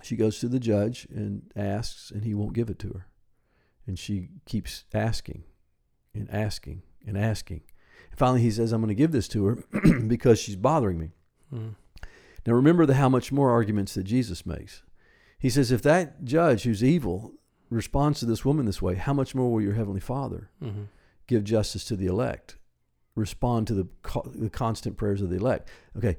She 0.02 0.16
goes 0.16 0.40
to 0.40 0.48
the 0.48 0.60
judge 0.60 1.08
and 1.14 1.52
asks, 1.56 2.12
and 2.12 2.24
he 2.24 2.34
won't 2.34 2.54
give 2.54 2.70
it 2.70 2.80
to 2.80 2.90
her. 2.90 3.08
And 3.86 3.98
she 4.00 4.30
keeps 4.46 4.86
asking 4.94 5.44
and 6.14 6.30
asking 6.32 6.84
and 7.06 7.18
asking. 7.18 7.62
And 8.12 8.18
finally, 8.20 8.42
he 8.42 8.52
says, 8.52 8.72
I'm 8.72 8.82
going 8.82 8.90
to 8.90 8.96
give 8.96 9.12
this 9.12 9.28
to 9.30 9.46
her 9.46 9.64
because 10.08 10.40
she's 10.40 10.56
bothering 10.56 11.00
me. 11.00 11.10
Mm-hmm. 11.54 11.70
Now, 12.48 12.54
remember 12.54 12.86
the 12.86 12.94
how 12.96 13.10
much 13.10 13.32
more 13.32 13.52
arguments 13.52 13.94
that 13.96 14.04
Jesus 14.04 14.46
makes. 14.46 14.84
He 15.38 15.50
says, 15.50 15.72
if 15.72 15.82
that 15.84 16.24
judge 16.24 16.64
who's 16.64 16.84
evil 16.84 17.34
responds 17.70 18.20
to 18.20 18.26
this 18.26 18.46
woman 18.46 18.66
this 18.66 18.82
way, 18.82 18.96
how 18.96 19.14
much 19.14 19.36
more 19.36 19.52
will 19.52 19.62
your 19.62 19.74
heavenly 19.74 20.00
Father 20.00 20.50
Mm-hmm. 20.64 20.84
give 21.28 21.44
justice 21.44 21.84
to 21.86 21.96
the 21.96 22.08
elect, 22.08 22.58
respond 23.16 23.68
to 23.68 23.74
the, 23.74 23.88
co- 24.02 24.30
the 24.34 24.50
constant 24.50 24.98
prayers 24.98 25.22
of 25.22 25.30
the 25.30 25.36
elect? 25.38 25.70
Okay, 25.98 26.18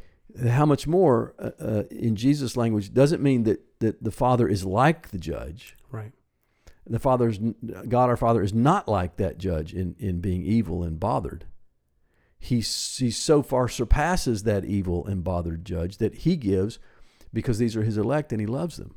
how 0.48 0.66
much 0.66 0.86
more 0.86 1.34
uh, 1.38 1.50
uh, 1.60 1.82
in 1.90 2.16
Jesus' 2.16 2.56
language 2.56 2.92
doesn't 2.92 3.22
mean 3.22 3.44
that, 3.44 3.60
that 3.80 4.02
the 4.02 4.10
Father 4.10 4.48
is 4.48 4.64
like 4.64 5.10
the 5.10 5.18
judge. 5.18 5.76
Right. 5.90 6.12
The 6.86 6.98
Father's 6.98 7.38
God, 7.38 8.08
our 8.08 8.16
Father, 8.16 8.42
is 8.42 8.52
not 8.52 8.88
like 8.88 9.16
that 9.16 9.38
judge 9.38 9.72
in, 9.72 9.94
in 9.98 10.20
being 10.20 10.42
evil 10.42 10.82
and 10.82 10.98
bothered. 10.98 11.44
He, 12.38 12.56
he 12.56 13.10
so 13.10 13.42
far 13.42 13.68
surpasses 13.68 14.42
that 14.44 14.64
evil 14.64 15.06
and 15.06 15.22
bothered 15.22 15.64
judge 15.64 15.98
that 15.98 16.14
he 16.16 16.36
gives 16.36 16.78
because 17.32 17.58
these 17.58 17.76
are 17.76 17.84
his 17.84 17.98
elect 17.98 18.32
and 18.32 18.40
he 18.40 18.46
loves 18.46 18.76
them. 18.76 18.94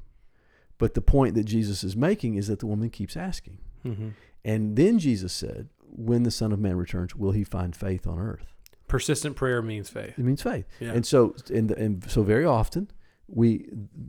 But 0.78 0.94
the 0.94 1.02
point 1.02 1.36
that 1.36 1.44
Jesus 1.44 1.84
is 1.84 1.96
making 1.96 2.36
is 2.36 2.48
that 2.48 2.60
the 2.60 2.68
woman 2.68 2.90
keeps 2.90 3.16
asking. 3.16 3.60
Mm-hmm. 3.86 4.10
And 4.44 4.75
then 4.75 4.98
Jesus 4.98 5.34
said, 5.34 5.70
When 5.82 6.24
the 6.24 6.32
Son 6.32 6.52
of 6.52 6.60
Man 6.60 6.78
returns, 6.78 7.16
will 7.16 7.32
he 7.32 7.44
find 7.44 7.75
faith 7.75 8.08
on 8.08 8.20
earth? 8.20 8.53
Persistent 8.94 9.36
prayer 9.36 9.62
means 9.62 9.90
faith. 9.90 10.14
It 10.18 10.24
means 10.24 10.42
faith. 10.42 10.66
Yeah. 10.80 10.92
And 10.94 11.06
so 11.06 11.36
and, 11.54 11.72
and 11.72 12.10
so 12.10 12.24
very 12.24 12.46
often 12.46 12.90
we 13.28 13.66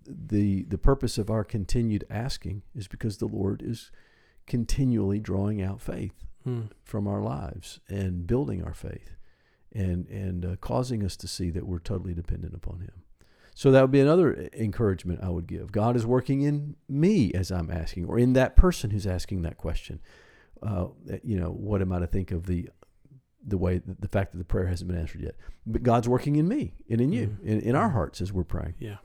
the 0.06 0.64
the 0.64 0.78
purpose 0.78 1.18
of 1.18 1.30
our 1.30 1.44
continued 1.44 2.04
asking 2.10 2.62
is 2.74 2.86
because 2.88 3.18
the 3.18 3.26
Lord 3.26 3.62
is 3.62 3.90
continually 4.46 5.20
drawing 5.20 5.62
out 5.62 5.80
faith 5.80 6.12
Mm. 6.46 6.68
from 6.82 7.08
our 7.08 7.22
lives 7.22 7.80
and 7.88 8.26
building 8.26 8.62
our 8.62 8.74
faith 8.74 9.16
and 9.72 10.06
and 10.10 10.44
uh, 10.44 10.56
causing 10.60 11.02
us 11.02 11.16
to 11.16 11.26
see 11.26 11.48
that 11.48 11.66
we're 11.66 11.78
totally 11.78 12.12
dependent 12.12 12.54
upon 12.54 12.80
him. 12.80 13.02
So 13.54 13.70
that 13.70 13.80
would 13.80 13.90
be 13.90 14.00
another 14.00 14.50
encouragement 14.52 15.20
I 15.22 15.30
would 15.30 15.46
give. 15.46 15.72
God 15.72 15.96
is 15.96 16.04
working 16.04 16.42
in 16.42 16.76
me 16.86 17.32
as 17.32 17.50
I'm 17.50 17.70
asking, 17.70 18.04
or 18.04 18.18
in 18.18 18.34
that 18.34 18.56
person 18.56 18.90
who's 18.90 19.06
asking 19.06 19.40
that 19.42 19.56
question. 19.56 20.00
Uh, 20.62 20.88
you 21.22 21.40
know, 21.40 21.48
what 21.50 21.80
am 21.80 21.92
I 21.92 22.00
to 22.00 22.06
think 22.06 22.30
of 22.30 22.44
the 22.44 22.68
the 23.46 23.58
way 23.58 23.80
the 23.84 24.08
fact 24.08 24.32
that 24.32 24.38
the 24.38 24.44
prayer 24.44 24.66
hasn't 24.66 24.88
been 24.90 24.98
answered 24.98 25.20
yet? 25.22 25.34
But 25.66 25.82
God's 25.82 26.08
working 26.08 26.36
in 26.36 26.48
me 26.48 26.74
and 26.88 27.00
in 27.00 27.12
you, 27.12 27.26
Mhm. 27.28 27.40
in, 27.42 27.60
in 27.60 27.74
our 27.76 27.88
Mhm. 27.88 27.92
hearts 27.92 28.20
as 28.20 28.32
we're 28.32 28.44
praying. 28.44 28.74
Yeah. 28.78 28.96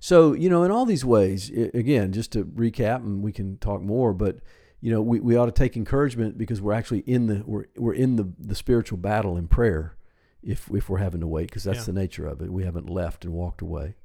So, 0.00 0.32
you 0.34 0.50
know, 0.50 0.64
in 0.64 0.70
all 0.70 0.84
these 0.84 1.04
ways, 1.04 1.50
again, 1.50 2.12
just 2.12 2.32
to 2.32 2.44
recap, 2.44 2.96
and 2.96 3.22
we 3.22 3.32
can 3.32 3.56
talk 3.58 3.80
more, 3.82 4.12
but 4.12 4.38
you 4.80 4.90
know, 4.90 5.00
we, 5.00 5.18
we 5.18 5.34
ought 5.34 5.46
to 5.46 5.52
take 5.52 5.78
encouragement 5.78 6.36
because 6.36 6.60
we're 6.60 6.74
actually 6.74 6.98
in 7.00 7.26
the 7.26 7.42
we're 7.46 7.64
we're 7.78 7.94
in 7.94 8.16
the 8.16 8.28
the 8.38 8.54
spiritual 8.54 8.98
battle 8.98 9.34
in 9.38 9.48
prayer, 9.48 9.96
if 10.42 10.70
if 10.74 10.90
we're 10.90 10.98
having 10.98 11.22
to 11.22 11.26
wait, 11.26 11.46
because 11.48 11.64
that's 11.64 11.78
Yeah. 11.80 11.84
the 11.86 11.92
nature 11.94 12.26
of 12.26 12.42
it. 12.42 12.52
We 12.52 12.64
haven't 12.64 12.90
left 12.90 13.24
and 13.24 13.32
walked 13.32 13.62
away, 13.62 13.96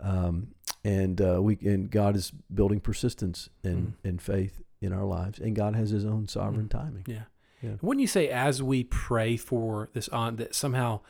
um, 0.00 0.54
and 0.82 1.20
uh, 1.20 1.40
we 1.42 1.58
and 1.62 1.90
God 1.90 2.16
is 2.16 2.30
building 2.54 2.80
persistence 2.80 3.50
and 3.62 3.88
Mm. 3.88 3.94
and 4.02 4.22
faith 4.22 4.62
in 4.80 4.94
our 4.94 5.04
lives, 5.04 5.38
and 5.38 5.54
God 5.54 5.74
has 5.76 5.90
His 5.90 6.06
own 6.06 6.26
sovereign 6.26 6.68
Mm. 6.68 6.70
timing. 6.70 7.04
Yeah. 7.06 7.24
Yeah. 7.64 7.74
Wouldn't 7.82 8.00
you 8.02 8.06
say 8.06 8.28
as 8.28 8.62
we 8.62 8.84
pray 8.84 9.36
for 9.36 9.88
this 9.94 10.08
on 10.10 10.36
that 10.36 10.54
somehow 10.54 11.00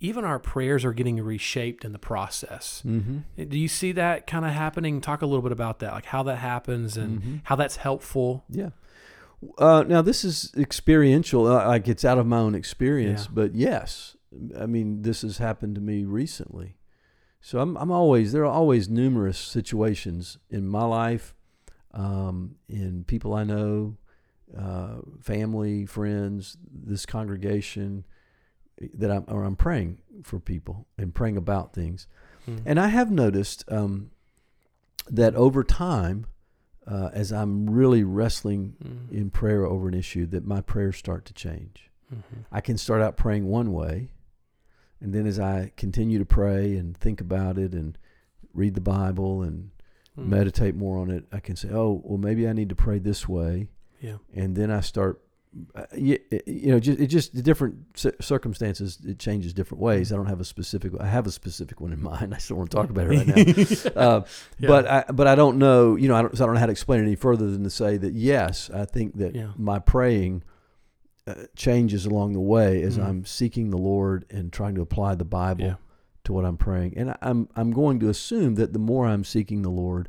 even 0.00 0.24
our 0.24 0.38
prayers 0.38 0.84
are 0.84 0.92
getting 0.92 1.20
reshaped 1.22 1.84
in 1.84 1.92
the 1.92 1.98
process? 1.98 2.82
Mm-hmm. 2.86 3.44
Do 3.48 3.58
you 3.58 3.68
see 3.68 3.92
that 3.92 4.26
kind 4.26 4.44
of 4.44 4.52
happening? 4.52 5.00
Talk 5.00 5.22
a 5.22 5.26
little 5.26 5.42
bit 5.42 5.52
about 5.52 5.78
that, 5.80 5.92
like 5.92 6.06
how 6.06 6.22
that 6.24 6.36
happens 6.38 6.96
and 6.96 7.22
Mhm. 7.22 7.40
how 7.44 7.56
that's 7.56 7.76
helpful. 7.76 8.44
Yeah. 8.48 8.70
Uh, 9.58 9.84
now 9.86 10.00
this 10.02 10.24
is 10.24 10.52
experiential, 10.56 11.46
uh, 11.46 11.66
like 11.68 11.86
it's 11.88 12.04
out 12.04 12.18
of 12.18 12.26
my 12.26 12.38
own 12.38 12.54
experience, 12.54 13.24
Yeah. 13.24 13.30
but 13.34 13.54
yes, 13.54 14.16
I 14.58 14.66
mean 14.66 15.02
this 15.02 15.22
has 15.22 15.38
happened 15.38 15.74
to 15.76 15.80
me 15.80 16.04
recently. 16.04 16.76
So 17.40 17.60
I'm 17.60 17.76
I'm 17.76 17.90
always 17.90 18.32
there 18.32 18.42
are 18.44 18.52
always 18.60 18.88
numerous 18.88 19.38
situations 19.38 20.38
in 20.50 20.66
my 20.66 20.84
life, 20.84 21.34
um, 21.92 22.56
in 22.68 23.04
people 23.04 23.34
I 23.34 23.44
know, 23.44 23.96
uh, 24.56 24.96
family, 25.20 25.86
friends, 25.86 26.56
this 26.72 27.06
congregation 27.06 28.04
that 28.94 29.10
I'm 29.10 29.24
or 29.28 29.44
I'm 29.44 29.56
praying 29.56 29.98
for 30.22 30.38
people 30.40 30.86
and 30.98 31.14
praying 31.14 31.36
about 31.36 31.72
things. 31.72 32.06
Mm. 32.48 32.62
And 32.66 32.80
I 32.80 32.88
have 32.88 33.10
noticed 33.10 33.64
um, 33.68 34.10
that 35.08 35.34
over 35.34 35.62
time, 35.64 36.26
uh, 36.86 37.10
as 37.12 37.32
I'm 37.32 37.70
really 37.70 38.04
wrestling 38.04 38.74
Mhm. 38.82 39.10
in 39.10 39.30
prayer 39.30 39.64
over 39.64 39.88
an 39.88 39.94
issue, 39.94 40.26
that 40.26 40.44
my 40.44 40.60
prayers 40.60 40.96
start 40.96 41.24
to 41.26 41.32
change. 41.34 41.90
Mhm. 42.12 42.44
I 42.52 42.60
can 42.60 42.76
start 42.76 43.00
out 43.00 43.16
praying 43.16 43.46
one 43.46 43.72
way, 43.72 44.10
and 45.00 45.14
then 45.14 45.26
as 45.26 45.38
I 45.38 45.72
continue 45.76 46.18
to 46.18 46.26
pray 46.26 46.76
and 46.76 46.96
think 46.96 47.20
about 47.20 47.58
it 47.58 47.72
and 47.74 47.96
read 48.52 48.74
the 48.74 48.80
Bible 48.80 49.42
and 49.42 49.70
Mm. 50.18 50.28
meditate 50.28 50.74
more 50.76 50.98
on 50.98 51.10
it, 51.10 51.24
I 51.32 51.40
can 51.40 51.56
say, 51.56 51.70
oh, 51.72 52.02
well, 52.04 52.18
maybe 52.18 52.46
I 52.48 52.52
need 52.52 52.68
to 52.68 52.76
pray 52.76 52.98
this 52.98 53.28
way. 53.28 53.68
Yeah. 54.04 54.16
And 54.34 54.54
then 54.56 54.70
I 54.70 54.80
start, 54.80 55.20
uh, 55.74 55.84
you, 55.96 56.18
you 56.46 56.72
know, 56.72 56.80
just, 56.80 56.98
it 57.00 57.06
just 57.06 57.34
the 57.34 57.42
different 57.42 57.76
circumstances, 58.20 58.98
it 59.06 59.18
changes 59.18 59.52
different 59.54 59.80
ways. 59.82 60.12
I 60.12 60.16
don't 60.16 60.26
have 60.26 60.40
a 60.40 60.44
specific, 60.44 60.92
I 61.00 61.06
have 61.06 61.26
a 61.26 61.30
specific 61.30 61.80
one 61.80 61.92
in 61.92 62.02
mind. 62.10 62.34
I 62.34 62.38
don't 62.48 62.58
want 62.58 62.70
to 62.70 62.76
talk 62.76 62.90
about 62.90 63.06
it 63.06 63.10
right 63.10 63.26
now. 63.26 63.90
Uh, 64.00 64.20
Yeah. 64.58 64.68
But 64.68 64.86
I, 64.86 65.04
but 65.12 65.26
I 65.26 65.34
don't 65.34 65.58
know, 65.58 65.96
you 65.96 66.08
know, 66.08 66.16
I 66.16 66.22
don't, 66.22 66.36
so 66.36 66.44
I 66.44 66.46
don't 66.46 66.54
know 66.54 66.60
how 66.60 66.66
to 66.66 66.72
explain 66.72 67.00
it 67.00 67.04
any 67.04 67.16
further 67.16 67.50
than 67.50 67.62
to 67.64 67.70
say 67.70 67.96
that 67.96 68.14
yes, 68.14 68.70
I 68.70 68.84
think 68.84 69.16
that 69.18 69.34
Yeah. 69.34 69.52
my 69.56 69.78
praying 69.78 70.42
uh, 71.26 71.34
changes 71.56 72.04
along 72.04 72.32
the 72.34 72.40
way 72.40 72.82
as 72.82 72.98
Mhm. 72.98 73.06
I'm 73.08 73.24
seeking 73.24 73.70
the 73.70 73.78
Lord 73.78 74.26
and 74.30 74.52
trying 74.52 74.74
to 74.74 74.82
apply 74.82 75.14
the 75.14 75.24
Bible 75.24 75.64
Yeah. 75.64 75.74
to 76.24 76.32
what 76.34 76.44
I'm 76.44 76.58
praying. 76.58 76.98
And 76.98 77.10
I- 77.12 77.18
I'm 77.22 77.48
I'm 77.56 77.70
going 77.70 77.98
to 78.00 78.08
assume 78.10 78.56
that 78.56 78.72
the 78.74 78.78
more 78.78 79.06
I'm 79.06 79.24
seeking 79.24 79.62
the 79.62 79.70
Lord, 79.70 80.08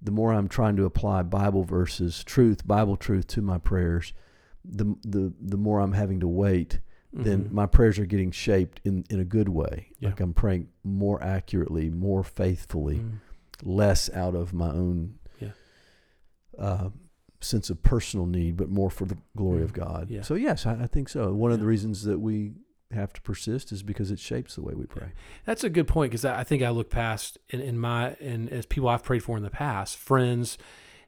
the 0.00 0.10
more 0.12 0.32
I'm 0.32 0.48
trying 0.48 0.76
to 0.76 0.84
apply 0.84 1.22
Bible 1.22 1.64
verses, 1.64 2.22
truth, 2.24 2.66
Bible 2.66 2.96
truth 2.96 3.26
to 3.28 3.42
my 3.42 3.58
prayers, 3.58 4.12
the 4.64 4.96
the 5.04 5.32
the 5.40 5.56
more 5.56 5.80
I'm 5.80 5.92
having 5.92 6.20
to 6.20 6.28
wait, 6.28 6.80
then 7.12 7.44
Mhm. 7.46 7.50
my 7.52 7.66
prayers 7.66 7.98
are 7.98 8.06
getting 8.06 8.30
shaped 8.30 8.80
in 8.84 9.04
in 9.10 9.18
a 9.20 9.24
good 9.24 9.48
way. 9.48 9.88
Yeah. 9.98 10.10
Like 10.10 10.20
I'm 10.20 10.34
praying 10.34 10.68
more 10.84 11.22
accurately, 11.22 11.90
more 11.90 12.22
faithfully 12.22 12.98
Mm. 12.98 13.10
less 13.62 14.08
out 14.12 14.34
of 14.34 14.52
my 14.52 14.70
own 14.70 15.14
Yeah. 15.40 15.52
uh, 16.58 16.90
sense 17.40 17.70
of 17.70 17.82
personal 17.82 18.26
need, 18.26 18.56
but 18.56 18.68
more 18.68 18.90
for 18.90 19.04
the 19.04 19.16
glory 19.36 19.62
of 19.62 19.72
Mm, 19.72 19.76
God. 19.76 20.10
yeah. 20.10 20.22
So 20.22 20.34
yes, 20.34 20.66
I, 20.66 20.82
I 20.82 20.86
think 20.86 21.08
so. 21.08 21.32
One 21.34 21.52
of 21.52 21.60
the 21.60 21.66
reasons 21.66 22.02
that 22.04 22.18
we 22.20 22.54
have 22.92 23.12
to 23.12 23.20
persist 23.20 23.70
is 23.70 23.82
because 23.82 24.10
it 24.10 24.18
shapes 24.18 24.54
the 24.54 24.62
way 24.62 24.74
we 24.74 24.86
pray. 24.86 25.08
That's 25.44 25.62
a 25.64 25.68
good 25.68 25.86
point 25.86 26.10
because 26.10 26.24
I 26.24 26.42
think 26.44 26.62
I 26.62 26.70
look 26.70 26.88
past 26.90 27.36
in, 27.50 27.60
in 27.60 27.78
my 27.78 28.10
and 28.20 28.48
as 28.50 28.64
people 28.66 28.88
I've 28.88 29.04
prayed 29.04 29.22
for 29.22 29.36
in 29.36 29.42
the 29.42 29.50
past, 29.50 29.96
friends 29.98 30.56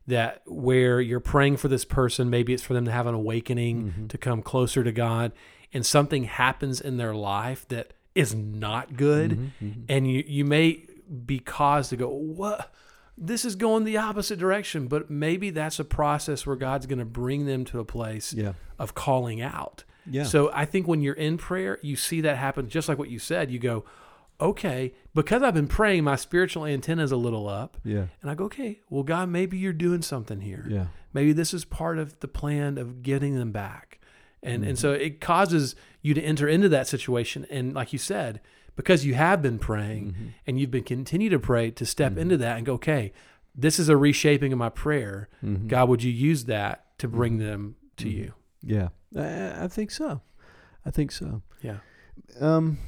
that 0.07 0.43
where 0.47 1.01
you're 1.01 1.21
praying 1.21 1.57
for 1.57 1.69
this 1.69 1.85
person, 1.85 2.29
maybe 2.29 2.53
it's 2.53 2.63
for 2.63 2.75
them 2.75 2.85
to 2.85 2.91
have 2.93 3.07
an 3.07 3.15
awakening 3.15 3.95
Mhm. 3.99 4.09
to 4.11 4.19
come 4.19 4.43
closer 4.43 4.83
to 4.85 4.93
God, 4.93 5.33
and 5.73 5.85
something 5.87 6.25
happens 6.25 6.81
in 6.81 6.97
their 6.97 7.15
life 7.15 7.67
that 7.69 7.93
is 8.15 8.35
not 8.35 8.97
good, 8.97 9.31
Mhm, 9.33 9.51
mhm. 9.63 9.85
and 9.89 10.11
you 10.11 10.23
you 10.27 10.45
may 10.45 10.85
be 11.27 11.39
caused 11.39 11.91
to 11.91 11.97
go 11.97 12.09
what 12.09 12.73
this 13.17 13.45
is 13.45 13.55
going 13.57 13.85
the 13.85 13.97
opposite 13.97 14.39
direction 14.39 14.87
but 14.87 15.11
maybe 15.11 15.51
that's 15.51 15.79
a 15.81 15.85
process 15.85 16.47
where 16.47 16.55
god's 16.57 16.87
going 16.87 17.01
to 17.01 17.05
bring 17.05 17.47
them 17.47 17.65
to 17.65 17.81
a 17.81 17.85
place 17.85 18.33
Yeah. 18.33 18.53
of 18.79 18.95
calling 18.95 19.43
out 19.43 19.83
Yeah. 20.09 20.25
so 20.25 20.51
i 20.55 20.65
think 20.65 20.87
when 20.89 21.01
you're 21.03 21.15
in 21.15 21.37
prayer 21.39 21.79
you 21.83 21.97
see 21.97 22.21
that 22.23 22.37
happen 22.37 22.69
just 22.69 22.89
like 22.89 22.99
what 22.99 23.11
you 23.11 23.19
said 23.19 23.51
you 23.51 23.59
go 23.59 23.85
okay, 24.41 24.95
because 25.15 25.43
I've 25.43 25.55
been 25.55 25.69
praying, 25.69 26.05
my 26.05 26.17
spiritual 26.17 26.65
antenna's 26.65 27.13
a 27.13 27.17
little 27.17 27.49
up. 27.49 27.77
Yeah. 27.85 28.07
And 28.23 28.31
I 28.31 28.35
go, 28.35 28.45
okay, 28.45 28.81
well, 28.89 29.03
God, 29.03 29.29
maybe 29.29 29.59
you're 29.59 29.73
doing 29.73 30.03
something 30.03 30.41
here. 30.41 30.67
Yeah. 30.69 30.87
Maybe 31.13 31.33
this 31.33 31.53
is 31.53 31.65
part 31.65 31.99
of 31.99 32.19
the 32.21 32.29
plan 32.29 32.79
of 32.79 33.03
getting 33.03 33.37
them 33.37 33.53
back. 33.53 34.01
And 34.43 34.65
and 34.65 34.79
so 34.79 34.93
it 34.93 35.21
causes 35.21 35.75
you 36.01 36.15
to 36.15 36.23
enter 36.23 36.49
into 36.49 36.71
that 36.71 36.89
situation. 36.89 37.47
And 37.51 37.75
like 37.75 37.93
you 37.93 37.99
said, 37.99 38.41
because 38.77 39.05
you 39.05 39.13
have 39.15 39.43
been 39.43 39.59
praying 39.59 40.13
Mm-hmm. 40.13 40.27
and 40.47 40.59
you've 40.59 40.71
been 40.71 40.85
continue 40.85 41.29
to 41.29 41.39
pray 41.39 41.71
to 41.73 41.85
step 41.85 42.17
into 42.17 42.39
that 42.39 42.57
and 42.57 42.65
go, 42.65 42.73
okay, 42.75 43.13
this 43.55 43.79
is 43.79 43.91
a 43.91 43.97
reshaping 43.99 44.55
of 44.55 44.59
my 44.59 44.71
prayer. 44.71 45.29
Mm-hmm. 45.45 45.69
God, 45.69 45.91
would 45.91 46.03
you 46.03 46.13
use 46.13 46.47
that 46.47 46.87
to 46.99 47.09
bring 47.09 47.37
them 47.37 47.77
to 47.99 48.09
you? 48.09 48.33
Yeah. 48.63 48.89
I, 49.17 49.65
I 49.65 49.69
think 49.69 49.91
so. 49.91 50.21
I 50.85 50.91
think 50.91 51.13
so. 51.13 51.43
Yeah. 51.63 51.79
Um, 52.41 52.79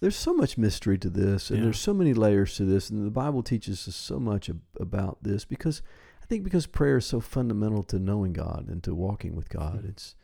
there's 0.00 0.16
so 0.16 0.34
much 0.34 0.58
mystery 0.58 0.98
to 0.98 1.10
this, 1.10 1.50
and 1.50 1.58
Yeah. 1.58 1.64
there's 1.66 1.80
so 1.80 1.94
many 1.94 2.14
layers 2.14 2.56
to 2.56 2.64
this, 2.64 2.90
and 2.90 3.06
the 3.06 3.10
Bible 3.10 3.42
teaches 3.42 3.86
us 3.88 3.94
so 3.96 4.18
much 4.18 4.48
ab- 4.50 4.60
about 4.80 5.18
this 5.22 5.44
because 5.44 5.82
I 6.22 6.26
think 6.26 6.44
because 6.44 6.66
prayer 6.66 6.96
is 6.98 7.06
so 7.06 7.20
fundamental 7.20 7.82
to 7.84 7.98
knowing 7.98 8.32
God 8.32 8.66
and 8.68 8.82
to 8.84 8.94
walking 8.94 9.36
with 9.36 9.48
God. 9.48 9.82
Mhm. 9.84 9.88
It's 9.90 10.14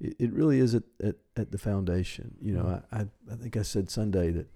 it, 0.00 0.14
it 0.20 0.32
really 0.32 0.60
is 0.60 0.74
at, 0.74 0.84
at, 1.02 1.16
at 1.36 1.50
the 1.50 1.58
foundation. 1.58 2.36
You 2.40 2.52
know, 2.54 2.62
Mhm. 2.64 2.82
I, 2.92 2.98
I 3.00 3.06
I 3.32 3.36
think 3.36 3.56
I 3.56 3.62
said 3.62 3.90
Sunday 3.90 4.30
that 4.30 4.46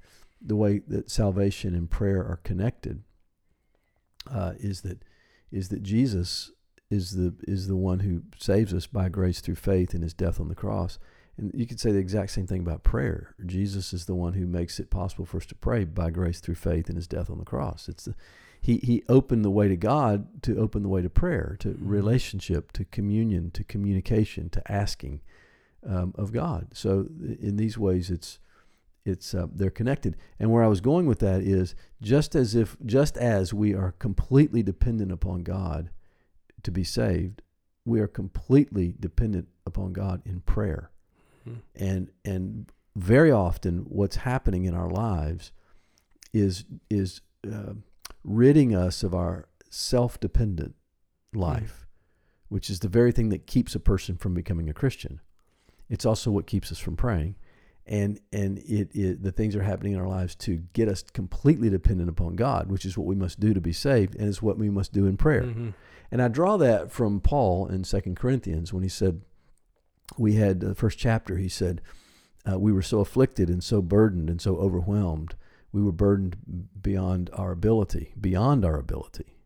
the 0.40 0.56
way 0.56 0.78
that 0.88 1.10
salvation 1.10 1.74
and 1.74 1.90
prayer 1.90 2.18
are 2.24 2.40
connected 2.44 3.02
uh, 4.30 4.52
is 4.58 4.82
that 4.82 5.02
is 5.50 5.68
that 5.68 5.82
Jesus 5.82 6.52
is 6.92 7.12
the 7.12 7.34
is 7.48 7.66
the 7.68 7.76
one 7.76 8.00
who 8.00 8.22
saves 8.38 8.72
us 8.74 8.86
by 8.86 9.08
grace 9.08 9.40
through 9.40 9.54
faith 9.56 9.94
in 9.94 10.02
his 10.02 10.14
death 10.14 10.38
on 10.40 10.48
the 10.48 10.54
cross. 10.54 10.98
And 11.38 11.50
you 11.54 11.66
could 11.66 11.80
say 11.80 11.92
the 11.92 11.98
exact 11.98 12.30
same 12.32 12.46
thing 12.46 12.60
about 12.60 12.82
prayer. 12.82 13.34
Jesus 13.46 13.94
is 13.94 14.04
the 14.04 14.14
one 14.14 14.34
who 14.34 14.46
makes 14.46 14.78
it 14.78 14.90
possible 14.90 15.24
for 15.24 15.38
us 15.38 15.46
to 15.46 15.54
pray 15.54 15.84
by 15.84 16.10
grace 16.10 16.40
through 16.40 16.56
faith 16.56 16.90
in 16.90 16.96
his 16.96 17.06
death 17.06 17.30
on 17.30 17.38
the 17.38 17.44
cross. 17.44 17.88
It's 17.88 18.04
the 18.04 18.14
he 18.60 18.76
he 18.76 19.02
opened 19.08 19.44
the 19.44 19.50
way 19.50 19.66
to 19.68 19.76
God 19.76 20.42
to 20.42 20.58
open 20.58 20.82
the 20.82 20.88
way 20.88 21.02
to 21.02 21.10
prayer, 21.10 21.56
to 21.60 21.68
Mhm. 21.70 21.76
relationship, 21.80 22.70
to 22.72 22.84
communion, 22.84 23.50
to 23.52 23.64
communication, 23.64 24.50
to 24.50 24.72
asking 24.72 25.20
um, 25.84 26.14
of 26.16 26.32
God. 26.32 26.68
So 26.74 27.08
in 27.40 27.56
these 27.56 27.76
ways, 27.76 28.10
it's 28.10 28.38
it's 29.04 29.34
uh, 29.34 29.48
they're 29.52 29.70
connected. 29.70 30.16
And 30.38 30.52
where 30.52 30.62
I 30.62 30.68
was 30.68 30.80
going 30.80 31.06
with 31.06 31.18
that 31.20 31.40
is 31.42 31.74
just 32.00 32.36
as 32.36 32.54
if 32.54 32.76
just 32.86 33.16
as 33.16 33.52
we 33.52 33.74
are 33.74 33.92
completely 33.98 34.62
dependent 34.62 35.10
upon 35.10 35.42
God 35.42 35.90
to 36.62 36.70
be 36.70 36.84
saved, 36.84 37.42
we 37.84 38.00
are 38.00 38.08
completely 38.08 38.94
dependent 38.98 39.48
upon 39.66 39.92
God 39.92 40.22
in 40.24 40.40
prayer. 40.40 40.90
Mhm. 41.46 41.62
And 41.74 42.10
and 42.24 42.72
very 42.94 43.30
often, 43.30 43.78
what's 43.88 44.16
happening 44.16 44.64
in 44.64 44.74
our 44.74 44.88
lives 44.88 45.52
is 46.32 46.64
is 46.90 47.20
uh, 47.50 47.74
ridding 48.22 48.74
us 48.74 49.02
of 49.02 49.14
our 49.14 49.48
self-dependent 49.70 50.74
life, 51.32 51.86
which 52.48 52.70
is 52.70 52.80
the 52.80 52.88
very 52.88 53.10
thing 53.12 53.30
that 53.30 53.46
keeps 53.46 53.74
a 53.74 53.80
person 53.80 54.16
from 54.16 54.34
becoming 54.34 54.68
a 54.68 54.74
Christian. 54.74 55.20
It's 55.88 56.06
also 56.06 56.30
what 56.30 56.46
keeps 56.46 56.70
us 56.70 56.78
from 56.78 56.96
praying, 56.96 57.36
and 57.86 58.20
and 58.32 58.58
it, 58.58 58.90
it 58.94 59.22
the 59.22 59.32
things 59.32 59.56
are 59.56 59.62
happening 59.62 59.92
in 59.94 59.98
our 60.00 60.08
lives 60.08 60.34
to 60.36 60.62
get 60.72 60.88
us 60.88 61.02
completely 61.02 61.68
dependent 61.68 62.08
upon 62.08 62.36
God, 62.36 62.70
which 62.70 62.84
is 62.84 62.96
what 62.96 63.06
we 63.06 63.14
must 63.16 63.40
do 63.40 63.52
to 63.54 63.60
be 63.60 63.72
saved, 63.72 64.14
and 64.16 64.28
is 64.28 64.40
what 64.42 64.58
we 64.58 64.70
must 64.70 64.92
do 64.92 65.06
in 65.06 65.16
prayer. 65.16 65.42
Mhm. 65.42 65.74
And 66.10 66.20
I 66.22 66.28
draw 66.28 66.56
that 66.58 66.90
from 66.92 67.20
Paul 67.20 67.66
in 67.66 67.84
Second 67.84 68.16
Corinthians 68.16 68.72
when 68.72 68.82
he 68.82 68.88
said, 68.88 69.22
we 70.18 70.34
had 70.34 70.60
the 70.60 70.74
first 70.74 70.98
chapter, 70.98 71.38
he 71.38 71.48
said, 71.48 71.80
uh, 72.50 72.58
we 72.58 72.70
were 72.72 72.82
so 72.82 73.00
afflicted 73.00 73.48
and 73.48 73.64
so 73.64 73.80
burdened 73.80 74.28
and 74.28 74.40
so 74.40 74.56
overwhelmed. 74.56 75.34
We 75.72 75.82
were 75.82 75.90
burdened 75.92 76.36
beyond 76.82 77.30
our 77.32 77.50
ability, 77.50 78.12
beyond 78.20 78.62
our 78.64 78.78
ability. 78.78 79.38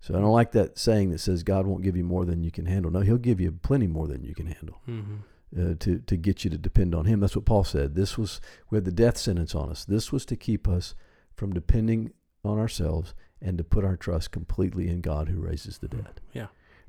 So 0.00 0.14
I 0.14 0.20
don't 0.20 0.32
like 0.32 0.52
that 0.52 0.78
saying 0.78 1.10
that 1.10 1.18
says 1.18 1.42
God 1.42 1.66
won't 1.66 1.82
give 1.82 1.94
you 1.96 2.04
more 2.04 2.24
than 2.24 2.42
you 2.42 2.50
can 2.50 2.64
handle. 2.64 2.90
No, 2.90 3.00
He'll 3.00 3.18
give 3.18 3.38
you 3.38 3.52
plenty 3.52 3.86
more 3.86 4.08
than 4.08 4.24
you 4.24 4.34
can 4.34 4.46
handle 4.46 4.80
Mhm. 4.88 5.18
Uh, 5.58 5.74
to 5.80 5.98
to 5.98 6.16
get 6.16 6.44
you 6.44 6.50
to 6.50 6.58
depend 6.58 6.94
on 6.94 7.06
Him. 7.06 7.20
That's 7.20 7.36
what 7.36 7.44
Paul 7.44 7.64
said. 7.64 7.94
This 7.94 8.16
was 8.18 8.40
we 8.70 8.76
had 8.76 8.84
the 8.84 8.92
death 8.92 9.16
sentence 9.16 9.54
on 9.54 9.70
us. 9.70 9.84
This 9.84 10.12
was 10.12 10.24
to 10.26 10.36
keep 10.36 10.68
us 10.68 10.94
from 11.34 11.52
depending 11.52 12.12
on 12.44 12.58
ourselves 12.58 13.14
and 13.42 13.56
to 13.58 13.64
put 13.64 13.84
our 13.84 13.96
trust 13.96 14.30
completely 14.30 14.88
in 14.88 15.00
God 15.00 15.28
who 15.28 15.40
raises 15.40 15.78
the 15.78 15.88
dead. 15.88 16.20
Yeah. 16.32 16.46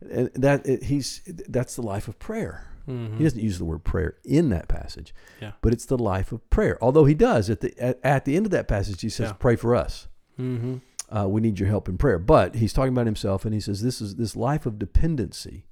and 0.09 0.29
that 0.33 0.65
it, 0.67 0.83
he's 0.83 1.21
that's 1.47 1.75
the 1.75 1.81
life 1.81 2.07
of 2.07 2.17
prayer. 2.19 2.67
Mhm. 2.87 3.17
He 3.17 3.23
doesn't 3.23 3.39
use 3.39 3.59
the 3.59 3.65
word 3.65 3.83
prayer 3.83 4.15
in 4.23 4.49
that 4.49 4.67
passage, 4.67 5.13
Yeah. 5.39 5.51
but 5.61 5.71
it's 5.71 5.85
the 5.85 5.97
life 5.97 6.31
of 6.31 6.47
prayer. 6.49 6.77
Although 6.81 7.05
he 7.05 7.13
does 7.13 7.49
at 7.49 7.61
the 7.61 7.77
at, 7.79 7.99
at 8.03 8.25
the 8.25 8.35
end 8.35 8.45
of 8.47 8.51
that 8.51 8.67
passage, 8.67 9.01
he 9.01 9.09
says, 9.09 9.29
Yeah. 9.29 9.33
"Pray 9.33 9.55
for 9.55 9.75
us." 9.75 10.07
Mhm. 10.39 10.81
uh, 11.09 11.27
we 11.29 11.41
need 11.41 11.59
your 11.59 11.67
help 11.69 11.87
in 11.89 11.97
prayer. 11.97 12.17
But 12.17 12.55
he's 12.55 12.73
talking 12.73 12.93
about 12.93 13.05
himself, 13.05 13.43
and 13.45 13.53
he 13.53 13.59
says 13.59 13.81
this 13.81 14.01
is 14.01 14.15
this 14.15 14.35
life 14.35 14.65
of 14.65 14.79
dependency. 14.79 15.65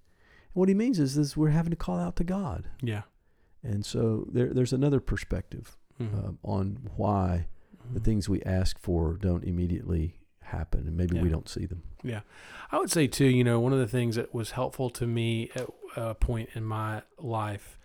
What 0.53 0.67
he 0.69 0.75
means 0.75 0.99
is 0.99 1.15
this: 1.15 1.37
we're 1.37 1.49
having 1.49 1.69
to 1.71 1.75
call 1.75 1.97
out 1.99 2.15
to 2.17 2.23
God, 2.23 2.67
Yeah. 2.81 3.03
and 3.63 3.85
so 3.85 4.27
there, 4.31 4.53
there's 4.53 4.73
another 4.73 4.99
perspective 4.99 5.77
Mhm. 5.99 6.13
um, 6.27 6.39
on 6.43 6.89
why 6.95 7.47
the 7.93 7.99
Mhm. 7.99 8.03
things 8.03 8.29
we 8.29 8.41
ask 8.43 8.77
for 8.79 9.13
don't 9.17 9.43
immediately 9.43 10.15
happen, 10.41 10.87
and 10.87 10.97
maybe 10.97 11.19
we 11.21 11.29
don't 11.29 11.47
see 11.47 11.65
them. 11.65 11.83
Yeah. 12.03 12.21
I 12.71 12.79
would 12.79 12.89
say 12.89 13.05
too, 13.07 13.25
you 13.27 13.43
know, 13.43 13.59
one 13.59 13.73
of 13.73 13.79
the 13.79 13.87
things 13.87 14.15
that 14.15 14.33
was 14.33 14.51
helpful 14.51 14.89
to 14.91 15.05
me 15.05 15.49
at 15.55 15.69
a 15.95 16.15
point 16.15 16.49
in 16.55 16.63
my 16.63 17.03
life, 17.19 17.77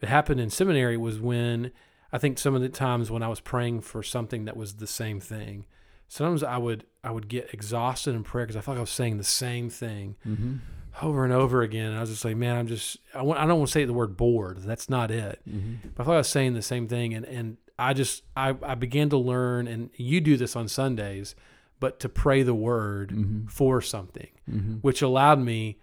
it 0.00 0.08
happened 0.08 0.40
in 0.40 0.48
seminary, 0.50 0.96
was 0.96 1.20
when 1.20 1.72
I 2.12 2.18
think 2.18 2.38
some 2.38 2.54
of 2.54 2.62
the 2.62 2.68
times 2.70 3.10
when 3.10 3.22
I 3.22 3.28
was 3.28 3.40
praying 3.40 3.80
for 3.82 4.02
something 4.02 4.44
that 4.46 4.56
was 4.56 4.74
the 4.76 4.86
same 4.86 5.20
thing. 5.20 5.66
Sometimes 6.08 6.42
I 6.42 6.56
would 6.56 6.84
I 7.04 7.10
would 7.10 7.28
get 7.28 7.52
exhausted 7.52 8.14
in 8.14 8.22
prayer 8.24 8.46
because 8.46 8.56
I 8.56 8.60
felt 8.60 8.76
like 8.76 8.78
I 8.78 8.82
was 8.82 8.90
saying 8.90 9.18
the 9.18 9.24
same 9.24 9.68
thing 9.70 10.16
Mm-hmm. 10.26 10.56
Over 11.02 11.24
and 11.24 11.32
over 11.32 11.62
again. 11.62 11.88
And 11.90 11.96
I 11.96 12.00
was 12.00 12.10
just 12.10 12.24
like, 12.24 12.36
man, 12.36 12.56
I'm 12.56 12.66
just 12.66 12.98
I, 13.14 13.22
want, 13.22 13.38
I 13.40 13.46
don't 13.46 13.58
want 13.58 13.68
to 13.68 13.72
say 13.72 13.84
the 13.84 13.92
word 13.92 14.16
bored. 14.16 14.58
That's 14.62 14.88
not 14.88 15.10
it. 15.10 15.40
Mm-hmm. 15.48 15.88
But 15.94 16.02
I 16.02 16.06
thought 16.06 16.14
I 16.14 16.18
was 16.18 16.28
saying 16.28 16.54
the 16.54 16.62
same 16.62 16.88
thing, 16.88 17.14
and 17.14 17.24
and 17.26 17.56
I 17.78 17.92
just 17.92 18.22
I 18.36 18.54
I 18.62 18.74
began 18.74 19.08
to 19.10 19.18
learn, 19.18 19.66
and 19.68 19.90
you 19.96 20.20
do 20.20 20.36
this 20.36 20.56
on 20.56 20.68
Sundays, 20.68 21.34
but 21.80 22.00
to 22.00 22.08
pray 22.08 22.42
the 22.42 22.54
word 22.54 23.10
Mm-hmm. 23.10 23.46
for 23.48 23.80
something 23.80 24.28
Mm-hmm. 24.50 24.74
which 24.76 25.02
allowed 25.02 25.40
me 25.40 25.78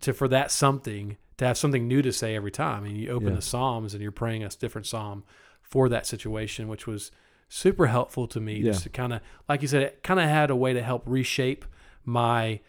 to 0.00 0.12
for 0.12 0.28
that 0.28 0.50
something 0.50 1.16
to 1.38 1.46
have 1.46 1.56
something 1.56 1.88
new 1.88 2.02
to 2.02 2.12
say 2.12 2.34
every 2.36 2.50
time. 2.50 2.84
And 2.84 2.96
you 2.98 3.08
open 3.10 3.28
Yeah. 3.28 3.36
the 3.36 3.42
Psalms 3.42 3.94
and 3.94 4.02
you're 4.02 4.12
praying 4.12 4.44
a 4.44 4.48
different 4.50 4.86
psalm 4.86 5.24
for 5.62 5.88
that 5.88 6.06
situation, 6.06 6.68
which 6.68 6.86
was 6.86 7.10
super 7.48 7.86
helpful 7.86 8.26
to 8.28 8.40
me. 8.40 8.56
Yeah. 8.58 8.72
Just 8.72 8.82
to 8.82 8.88
kind 8.90 9.12
of, 9.14 9.20
like 9.48 9.62
you 9.62 9.68
said, 9.68 9.82
it 9.82 10.02
kind 10.02 10.20
of 10.20 10.28
had 10.28 10.50
a 10.50 10.56
way 10.56 10.72
to 10.74 10.82
help 10.82 11.02
reshape 11.06 11.64
my 12.04 12.60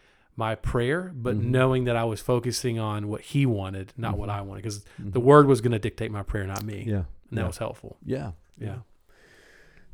my 0.47 0.55
prayer, 0.55 1.11
but 1.15 1.35
Mhm. 1.37 1.43
knowing 1.57 1.83
that 1.85 1.95
I 1.95 2.03
was 2.05 2.19
focusing 2.19 2.79
on 2.79 3.07
what 3.07 3.21
He 3.21 3.45
wanted, 3.45 3.93
not 3.95 4.17
what 4.17 4.29
Mhm. 4.29 4.33
I 4.39 4.41
wanted, 4.41 4.61
because 4.63 4.83
Mhm. 4.99 5.13
the 5.13 5.19
Word 5.19 5.45
was 5.45 5.61
going 5.61 5.71
to 5.73 5.79
dictate 5.87 6.11
my 6.11 6.23
prayer, 6.23 6.45
not 6.47 6.63
me. 6.63 6.83
Yeah. 6.87 7.03
And 7.29 7.37
that 7.37 7.41
yeah. 7.41 7.47
was 7.47 7.57
helpful. 7.59 7.97
Yeah. 8.03 8.31
Yeah. 8.57 8.79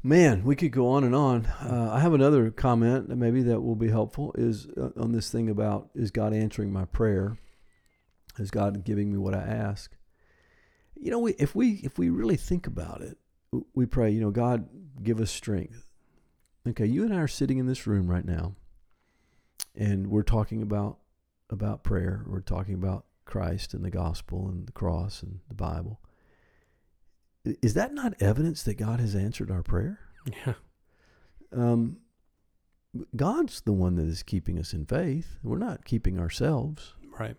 Man, 0.03 0.43
we 0.43 0.55
could 0.55 0.71
go 0.71 0.87
on 0.87 1.03
and 1.03 1.13
on. 1.13 1.45
Uh, 1.61 1.89
I 1.91 1.99
have 1.99 2.13
another 2.13 2.49
comment 2.51 3.09
that 3.09 3.17
maybe 3.17 3.41
that 3.43 3.61
will 3.61 3.75
be 3.75 3.89
helpful 3.89 4.33
is 4.37 4.67
uh, 4.77 4.91
on 4.95 5.11
this 5.11 5.29
thing 5.31 5.49
about 5.49 5.89
is 5.93 6.11
God 6.11 6.33
answering 6.33 6.71
my 6.71 6.85
prayer? 6.85 7.37
Is 8.39 8.51
God 8.51 8.83
giving 8.85 9.11
me 9.11 9.17
what 9.17 9.33
I 9.33 9.41
ask? 9.41 9.95
You 10.95 11.11
know, 11.11 11.19
we, 11.19 11.33
if 11.33 11.55
we 11.55 11.81
if 11.83 11.97
we 11.99 12.09
really 12.09 12.37
think 12.37 12.67
about 12.67 13.01
it, 13.01 13.17
we 13.73 13.85
pray. 13.85 14.09
You 14.11 14.21
know, 14.21 14.31
God 14.31 14.67
give 15.03 15.19
us 15.19 15.31
strength. 15.31 15.89
Okay, 16.67 16.85
you 16.85 17.03
and 17.03 17.13
I 17.13 17.17
are 17.17 17.27
sitting 17.27 17.57
in 17.57 17.65
this 17.65 17.87
room 17.87 18.07
right 18.09 18.25
now, 18.25 18.55
and 19.77 20.07
we're 20.07 20.23
talking 20.23 20.61
about 20.61 20.97
about 21.49 21.83
prayer. 21.83 22.23
We're 22.27 22.41
talking 22.41 22.73
about 22.73 23.05
Christ 23.25 23.73
and 23.73 23.85
the 23.85 23.89
gospel 23.89 24.47
and 24.49 24.67
the 24.67 24.71
cross 24.73 25.23
and 25.23 25.39
the 25.47 25.55
Bible. 25.55 26.01
Is 27.61 27.73
that 27.75 27.93
not 27.93 28.13
evidence 28.21 28.63
that 28.63 28.75
God 28.75 28.99
has 28.99 29.15
answered 29.15 29.49
our 29.51 29.63
prayer? 29.63 29.99
Yeah. 30.45 30.53
Um, 31.53 31.97
God's 33.15 33.61
the 33.61 33.71
one 33.71 33.95
that 33.95 34.05
is 34.07 34.23
keeping 34.23 34.59
us 34.59 34.73
in 34.73 34.85
faith. 34.85 35.37
We're 35.43 35.57
not 35.57 35.85
keeping 35.85 36.19
ourselves. 36.19 36.93
Right. 37.17 37.37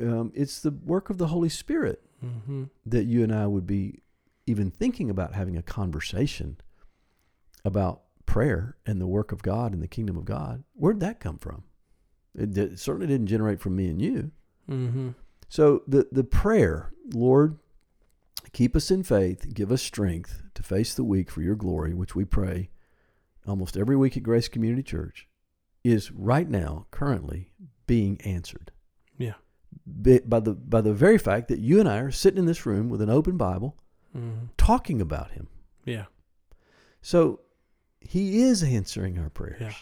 Um, 0.00 0.32
it's 0.34 0.60
the 0.60 0.70
work 0.70 1.08
of 1.10 1.18
the 1.18 1.28
Holy 1.28 1.48
Spirit 1.48 2.00
Mm-hmm. 2.24 2.64
that 2.86 3.04
you 3.04 3.22
and 3.22 3.34
I 3.34 3.46
would 3.46 3.66
be 3.66 4.00
even 4.46 4.70
thinking 4.70 5.10
about 5.10 5.34
having 5.34 5.58
a 5.58 5.62
conversation 5.62 6.56
about 7.66 8.00
prayer 8.26 8.76
and 8.86 9.00
the 9.00 9.06
work 9.06 9.32
of 9.32 9.42
God 9.42 9.72
and 9.72 9.82
the 9.82 9.88
kingdom 9.88 10.16
of 10.16 10.24
God. 10.24 10.64
Where'd 10.74 11.00
that 11.00 11.20
come 11.20 11.38
from? 11.38 11.64
It, 12.34 12.56
it 12.56 12.78
certainly 12.78 13.06
didn't 13.06 13.28
generate 13.28 13.60
from 13.60 13.76
me 13.76 13.88
and 13.88 14.00
you. 14.00 14.32
Mm-hmm. 14.70 15.10
So 15.48 15.82
the 15.86 16.08
the 16.10 16.24
prayer, 16.24 16.92
Lord, 17.12 17.58
keep 18.52 18.74
us 18.74 18.90
in 18.90 19.02
faith, 19.02 19.54
give 19.54 19.70
us 19.70 19.82
strength 19.82 20.42
to 20.54 20.62
face 20.62 20.94
the 20.94 21.04
week 21.04 21.30
for 21.30 21.42
your 21.42 21.54
glory, 21.54 21.94
which 21.94 22.14
we 22.16 22.24
pray 22.24 22.70
almost 23.46 23.76
every 23.76 23.96
week 23.96 24.16
at 24.16 24.22
Grace 24.22 24.48
Community 24.48 24.82
Church, 24.82 25.28
is 25.84 26.10
right 26.10 26.48
now 26.48 26.86
currently 26.90 27.50
being 27.86 28.18
answered. 28.22 28.72
Yeah. 29.18 29.34
By 29.86 30.40
the 30.40 30.54
by 30.54 30.80
the 30.80 30.94
very 30.94 31.18
fact 31.18 31.48
that 31.48 31.58
you 31.58 31.78
and 31.78 31.88
I 31.88 31.98
are 31.98 32.10
sitting 32.10 32.38
in 32.38 32.46
this 32.46 32.64
room 32.66 32.88
with 32.88 33.02
an 33.02 33.10
open 33.10 33.36
Bible 33.36 33.76
Mm-hmm. 34.16 34.46
talking 34.56 35.00
about 35.00 35.32
him. 35.32 35.48
Yeah. 35.84 36.04
So 37.02 37.40
he 38.06 38.42
is 38.42 38.62
answering 38.62 39.18
our 39.18 39.30
prayers. 39.30 39.74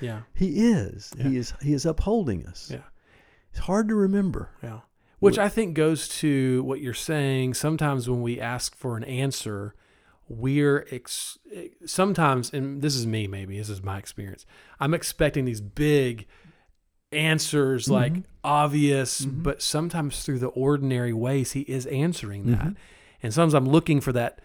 Yeah. 0.00 0.20
he 0.34 0.70
is. 0.70 1.12
Yeah. 1.16 1.28
He 1.28 1.36
is 1.36 1.54
he 1.60 1.72
is 1.72 1.84
upholding 1.86 2.46
us. 2.46 2.70
Yeah. 2.72 2.82
It's 3.50 3.60
hard 3.60 3.88
to 3.88 3.94
remember. 3.94 4.50
Yeah. 4.62 4.80
Which 5.18 5.38
I 5.38 5.48
think 5.48 5.74
goes 5.74 6.08
to 6.18 6.64
what 6.64 6.80
you're 6.80 6.94
saying. 6.94 7.54
Sometimes 7.54 8.10
when 8.10 8.22
we 8.22 8.40
ask 8.40 8.74
for 8.74 8.96
an 8.96 9.04
answer, 9.04 9.76
we're 10.28 10.84
ex- 10.90 11.38
sometimes, 11.86 12.52
and 12.52 12.82
this 12.82 12.96
is 12.96 13.06
me, 13.06 13.28
maybe 13.28 13.56
this 13.56 13.68
is 13.68 13.84
my 13.84 13.98
experience. 13.98 14.44
I'm 14.80 14.94
expecting 14.94 15.44
these 15.44 15.60
big 15.60 16.26
answers, 17.12 17.84
mm-hmm. 17.84 17.92
like 17.92 18.12
obvious, 18.42 19.20
mm-hmm. 19.20 19.42
but 19.42 19.62
sometimes 19.62 20.24
through 20.24 20.40
the 20.40 20.48
ordinary 20.48 21.12
ways, 21.12 21.52
He 21.52 21.60
is 21.60 21.86
answering 21.86 22.50
that. 22.50 22.58
Mm-hmm. 22.58 22.72
And 23.22 23.32
sometimes 23.32 23.54
I'm 23.54 23.68
looking 23.68 24.00
for 24.00 24.12
that 24.12 24.40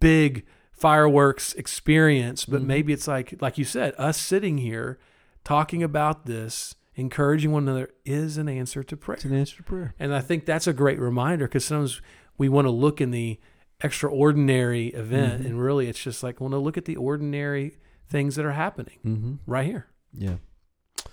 big 0.00 0.44
fireworks 0.80 1.52
experience, 1.54 2.44
but 2.46 2.62
maybe 2.62 2.92
it's 2.92 3.06
like, 3.06 3.34
like 3.40 3.58
you 3.58 3.64
said, 3.64 3.94
us 3.98 4.16
sitting 4.18 4.58
here 4.58 4.98
talking 5.44 5.82
about 5.82 6.26
this, 6.26 6.74
encouraging 6.94 7.52
one 7.52 7.64
another, 7.64 7.90
is 8.04 8.36
an 8.38 8.48
answer 8.48 8.82
to 8.82 8.96
prayer. 8.96 9.16
It's 9.16 9.24
an 9.24 9.34
answer 9.34 9.56
to 9.58 9.62
prayer. 9.62 9.94
And 9.98 10.14
I 10.14 10.20
think 10.20 10.46
that's 10.46 10.66
a 10.66 10.72
great 10.72 10.98
reminder 10.98 11.46
because 11.46 11.64
sometimes 11.66 12.00
we 12.38 12.48
want 12.48 12.66
to 12.66 12.70
look 12.70 13.00
in 13.00 13.10
the 13.10 13.38
extraordinary 13.82 14.88
event, 14.88 15.44
and 15.46 15.60
really 15.60 15.88
it's 15.88 16.02
just 16.02 16.22
like, 16.22 16.40
want 16.40 16.52
to 16.52 16.58
look 16.58 16.76
at 16.78 16.84
the 16.86 16.96
ordinary 16.96 17.76
things 18.08 18.36
that 18.36 18.44
are 18.44 18.52
happening 18.52 18.98
Mm-hmm. 19.04 19.34
right 19.46 19.66
here. 19.66 19.86
Yeah. 20.14 20.36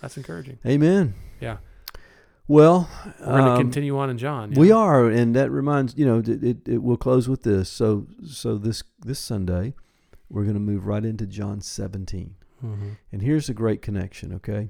That's 0.02 0.18
encouraging. 0.18 0.60
Amen. 0.66 1.14
Yeah. 1.40 1.58
Well, 2.48 2.90
We're 3.20 3.26
going 3.26 3.44
to 3.46 3.52
um, 3.52 3.58
continue 3.58 3.98
on 3.98 4.10
in 4.10 4.18
John. 4.18 4.52
yeah. 4.54 4.60
We 4.60 4.72
are, 4.72 5.08
and 5.10 5.36
that 5.36 5.52
reminds 5.52 5.98
you 5.98 6.06
know 6.06 6.20
it, 6.20 6.30
it, 6.44 6.58
it. 6.68 6.78
We'll 6.82 6.98
close 6.98 7.28
with 7.28 7.44
this. 7.44 7.70
So 7.70 8.08
so 8.26 8.58
this 8.58 8.84
this 9.00 9.20
Sunday, 9.20 9.74
we're 10.30 10.44
going 10.44 10.54
to 10.56 10.60
move 10.62 10.86
right 10.86 11.04
into 11.04 11.26
John 11.28 11.60
17, 11.62 12.36
Mhm. 12.64 12.98
and 13.12 13.22
here's 13.22 13.50
a 13.50 13.54
great 13.54 13.82
connection. 13.82 14.34
Okay, 14.34 14.70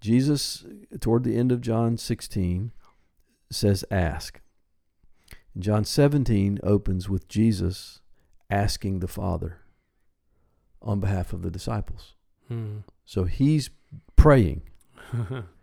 Jesus 0.00 0.64
toward 1.00 1.24
the 1.24 1.36
end 1.36 1.52
of 1.52 1.60
John 1.60 1.96
16 1.98 2.72
says, 3.50 3.84
"Ask." 3.90 4.40
John 5.58 5.84
17 5.84 6.60
opens 6.62 7.08
with 7.08 7.26
Jesus 7.28 8.00
asking 8.48 9.00
the 9.00 9.08
Father 9.08 9.58
on 10.80 11.00
behalf 11.00 11.32
of 11.32 11.42
the 11.42 11.50
disciples. 11.50 12.14
Mhm. 12.50 12.84
So 13.04 13.24
he's 13.24 13.68
praying. 14.16 14.62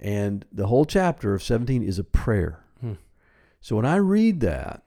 And 0.00 0.44
the 0.52 0.66
whole 0.68 0.84
chapter 0.84 1.34
of 1.34 1.42
17 1.42 1.82
is 1.82 1.98
a 1.98 2.04
prayer. 2.04 2.64
Hmm. 2.80 2.92
So 3.60 3.76
when 3.76 3.84
I 3.86 3.96
read 3.96 4.40
that, 4.40 4.84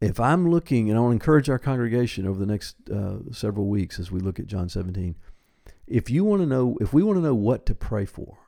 if 0.00 0.20
I'm 0.20 0.48
looking, 0.50 0.88
and 0.90 0.98
I 0.98 1.00
want 1.00 1.12
to 1.12 1.14
encourage 1.14 1.48
our 1.48 1.58
congregation 1.58 2.26
over 2.26 2.38
the 2.38 2.46
next 2.46 2.76
uh, 2.90 3.32
several 3.32 3.66
weeks 3.66 3.98
as 3.98 4.12
we 4.12 4.20
look 4.20 4.38
at 4.38 4.46
John 4.46 4.68
17, 4.68 5.16
if 5.86 6.10
you 6.10 6.24
want 6.24 6.42
to 6.42 6.46
know, 6.46 6.76
if 6.80 6.92
we 6.92 7.02
want 7.02 7.16
to 7.16 7.22
know 7.22 7.34
what 7.34 7.64
to 7.66 7.74
pray 7.74 8.04
for, 8.04 8.38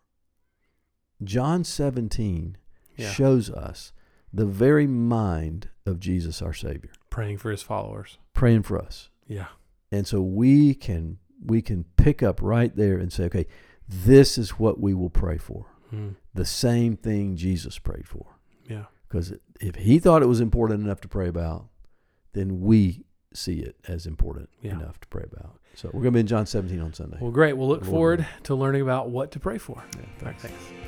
John 1.23 1.65
17 1.65 2.57
Yeah. 2.97 3.11
shows 3.11 3.51
us 3.51 3.93
the 4.33 4.45
very 4.47 4.87
mind 4.87 5.71
of 5.87 5.99
Jesus, 6.01 6.43
our 6.43 6.53
Savior, 6.53 6.91
Praying 7.11 7.39
for 7.39 7.51
his 7.51 7.63
followers. 7.63 8.19
praying 8.35 8.63
for 8.63 8.79
us. 8.79 9.09
Yeah. 9.27 9.47
And 9.91 10.07
so 10.07 10.21
we 10.21 10.75
can 10.75 11.19
we 11.45 11.63
can 11.63 11.85
pick 11.97 12.23
up 12.23 12.41
right 12.43 12.75
there 12.77 12.99
and 12.99 13.13
say, 13.13 13.25
okay, 13.25 13.47
this 13.89 14.37
is 14.39 14.51
what 14.59 14.79
we 14.81 14.95
will 14.95 15.11
pray 15.11 15.39
for. 15.39 15.67
Mm. 15.93 16.17
The 16.35 16.45
same 16.45 16.97
thing 16.97 17.37
Jesus 17.37 17.79
prayed 17.79 18.07
for. 18.07 18.37
Yeah. 18.69 18.85
Because 19.09 19.33
if 19.61 19.77
he 19.77 19.99
thought 19.99 20.23
it 20.23 20.27
was 20.27 20.41
important 20.41 20.83
enough 20.83 21.01
to 21.01 21.09
pray 21.09 21.29
about, 21.29 21.67
then 22.35 22.61
we 22.61 23.05
see 23.33 23.61
it 23.61 23.77
as 23.89 24.07
important 24.07 24.51
Yeah. 24.61 24.73
enough 24.73 25.01
to 25.01 25.09
pray 25.09 25.25
about. 25.33 25.59
So 25.75 25.89
we're 25.89 26.03
going 26.03 26.13
to 26.13 26.17
be 26.17 26.21
in 26.21 26.27
John 26.27 26.45
17 26.45 26.81
on 26.81 26.93
Sunday. 26.93 27.19
Well, 27.21 27.31
great. 27.31 27.55
We'll 27.55 27.69
look 27.69 27.83
Lord 27.83 27.91
forward 27.91 28.27
to 28.45 28.55
learning 28.55 28.83
about 28.83 29.11
what 29.11 29.31
to 29.33 29.41
pray 29.41 29.59
for. 29.59 29.83
Yeah, 29.97 30.27
right, 30.27 30.41
thanks. 30.41 30.88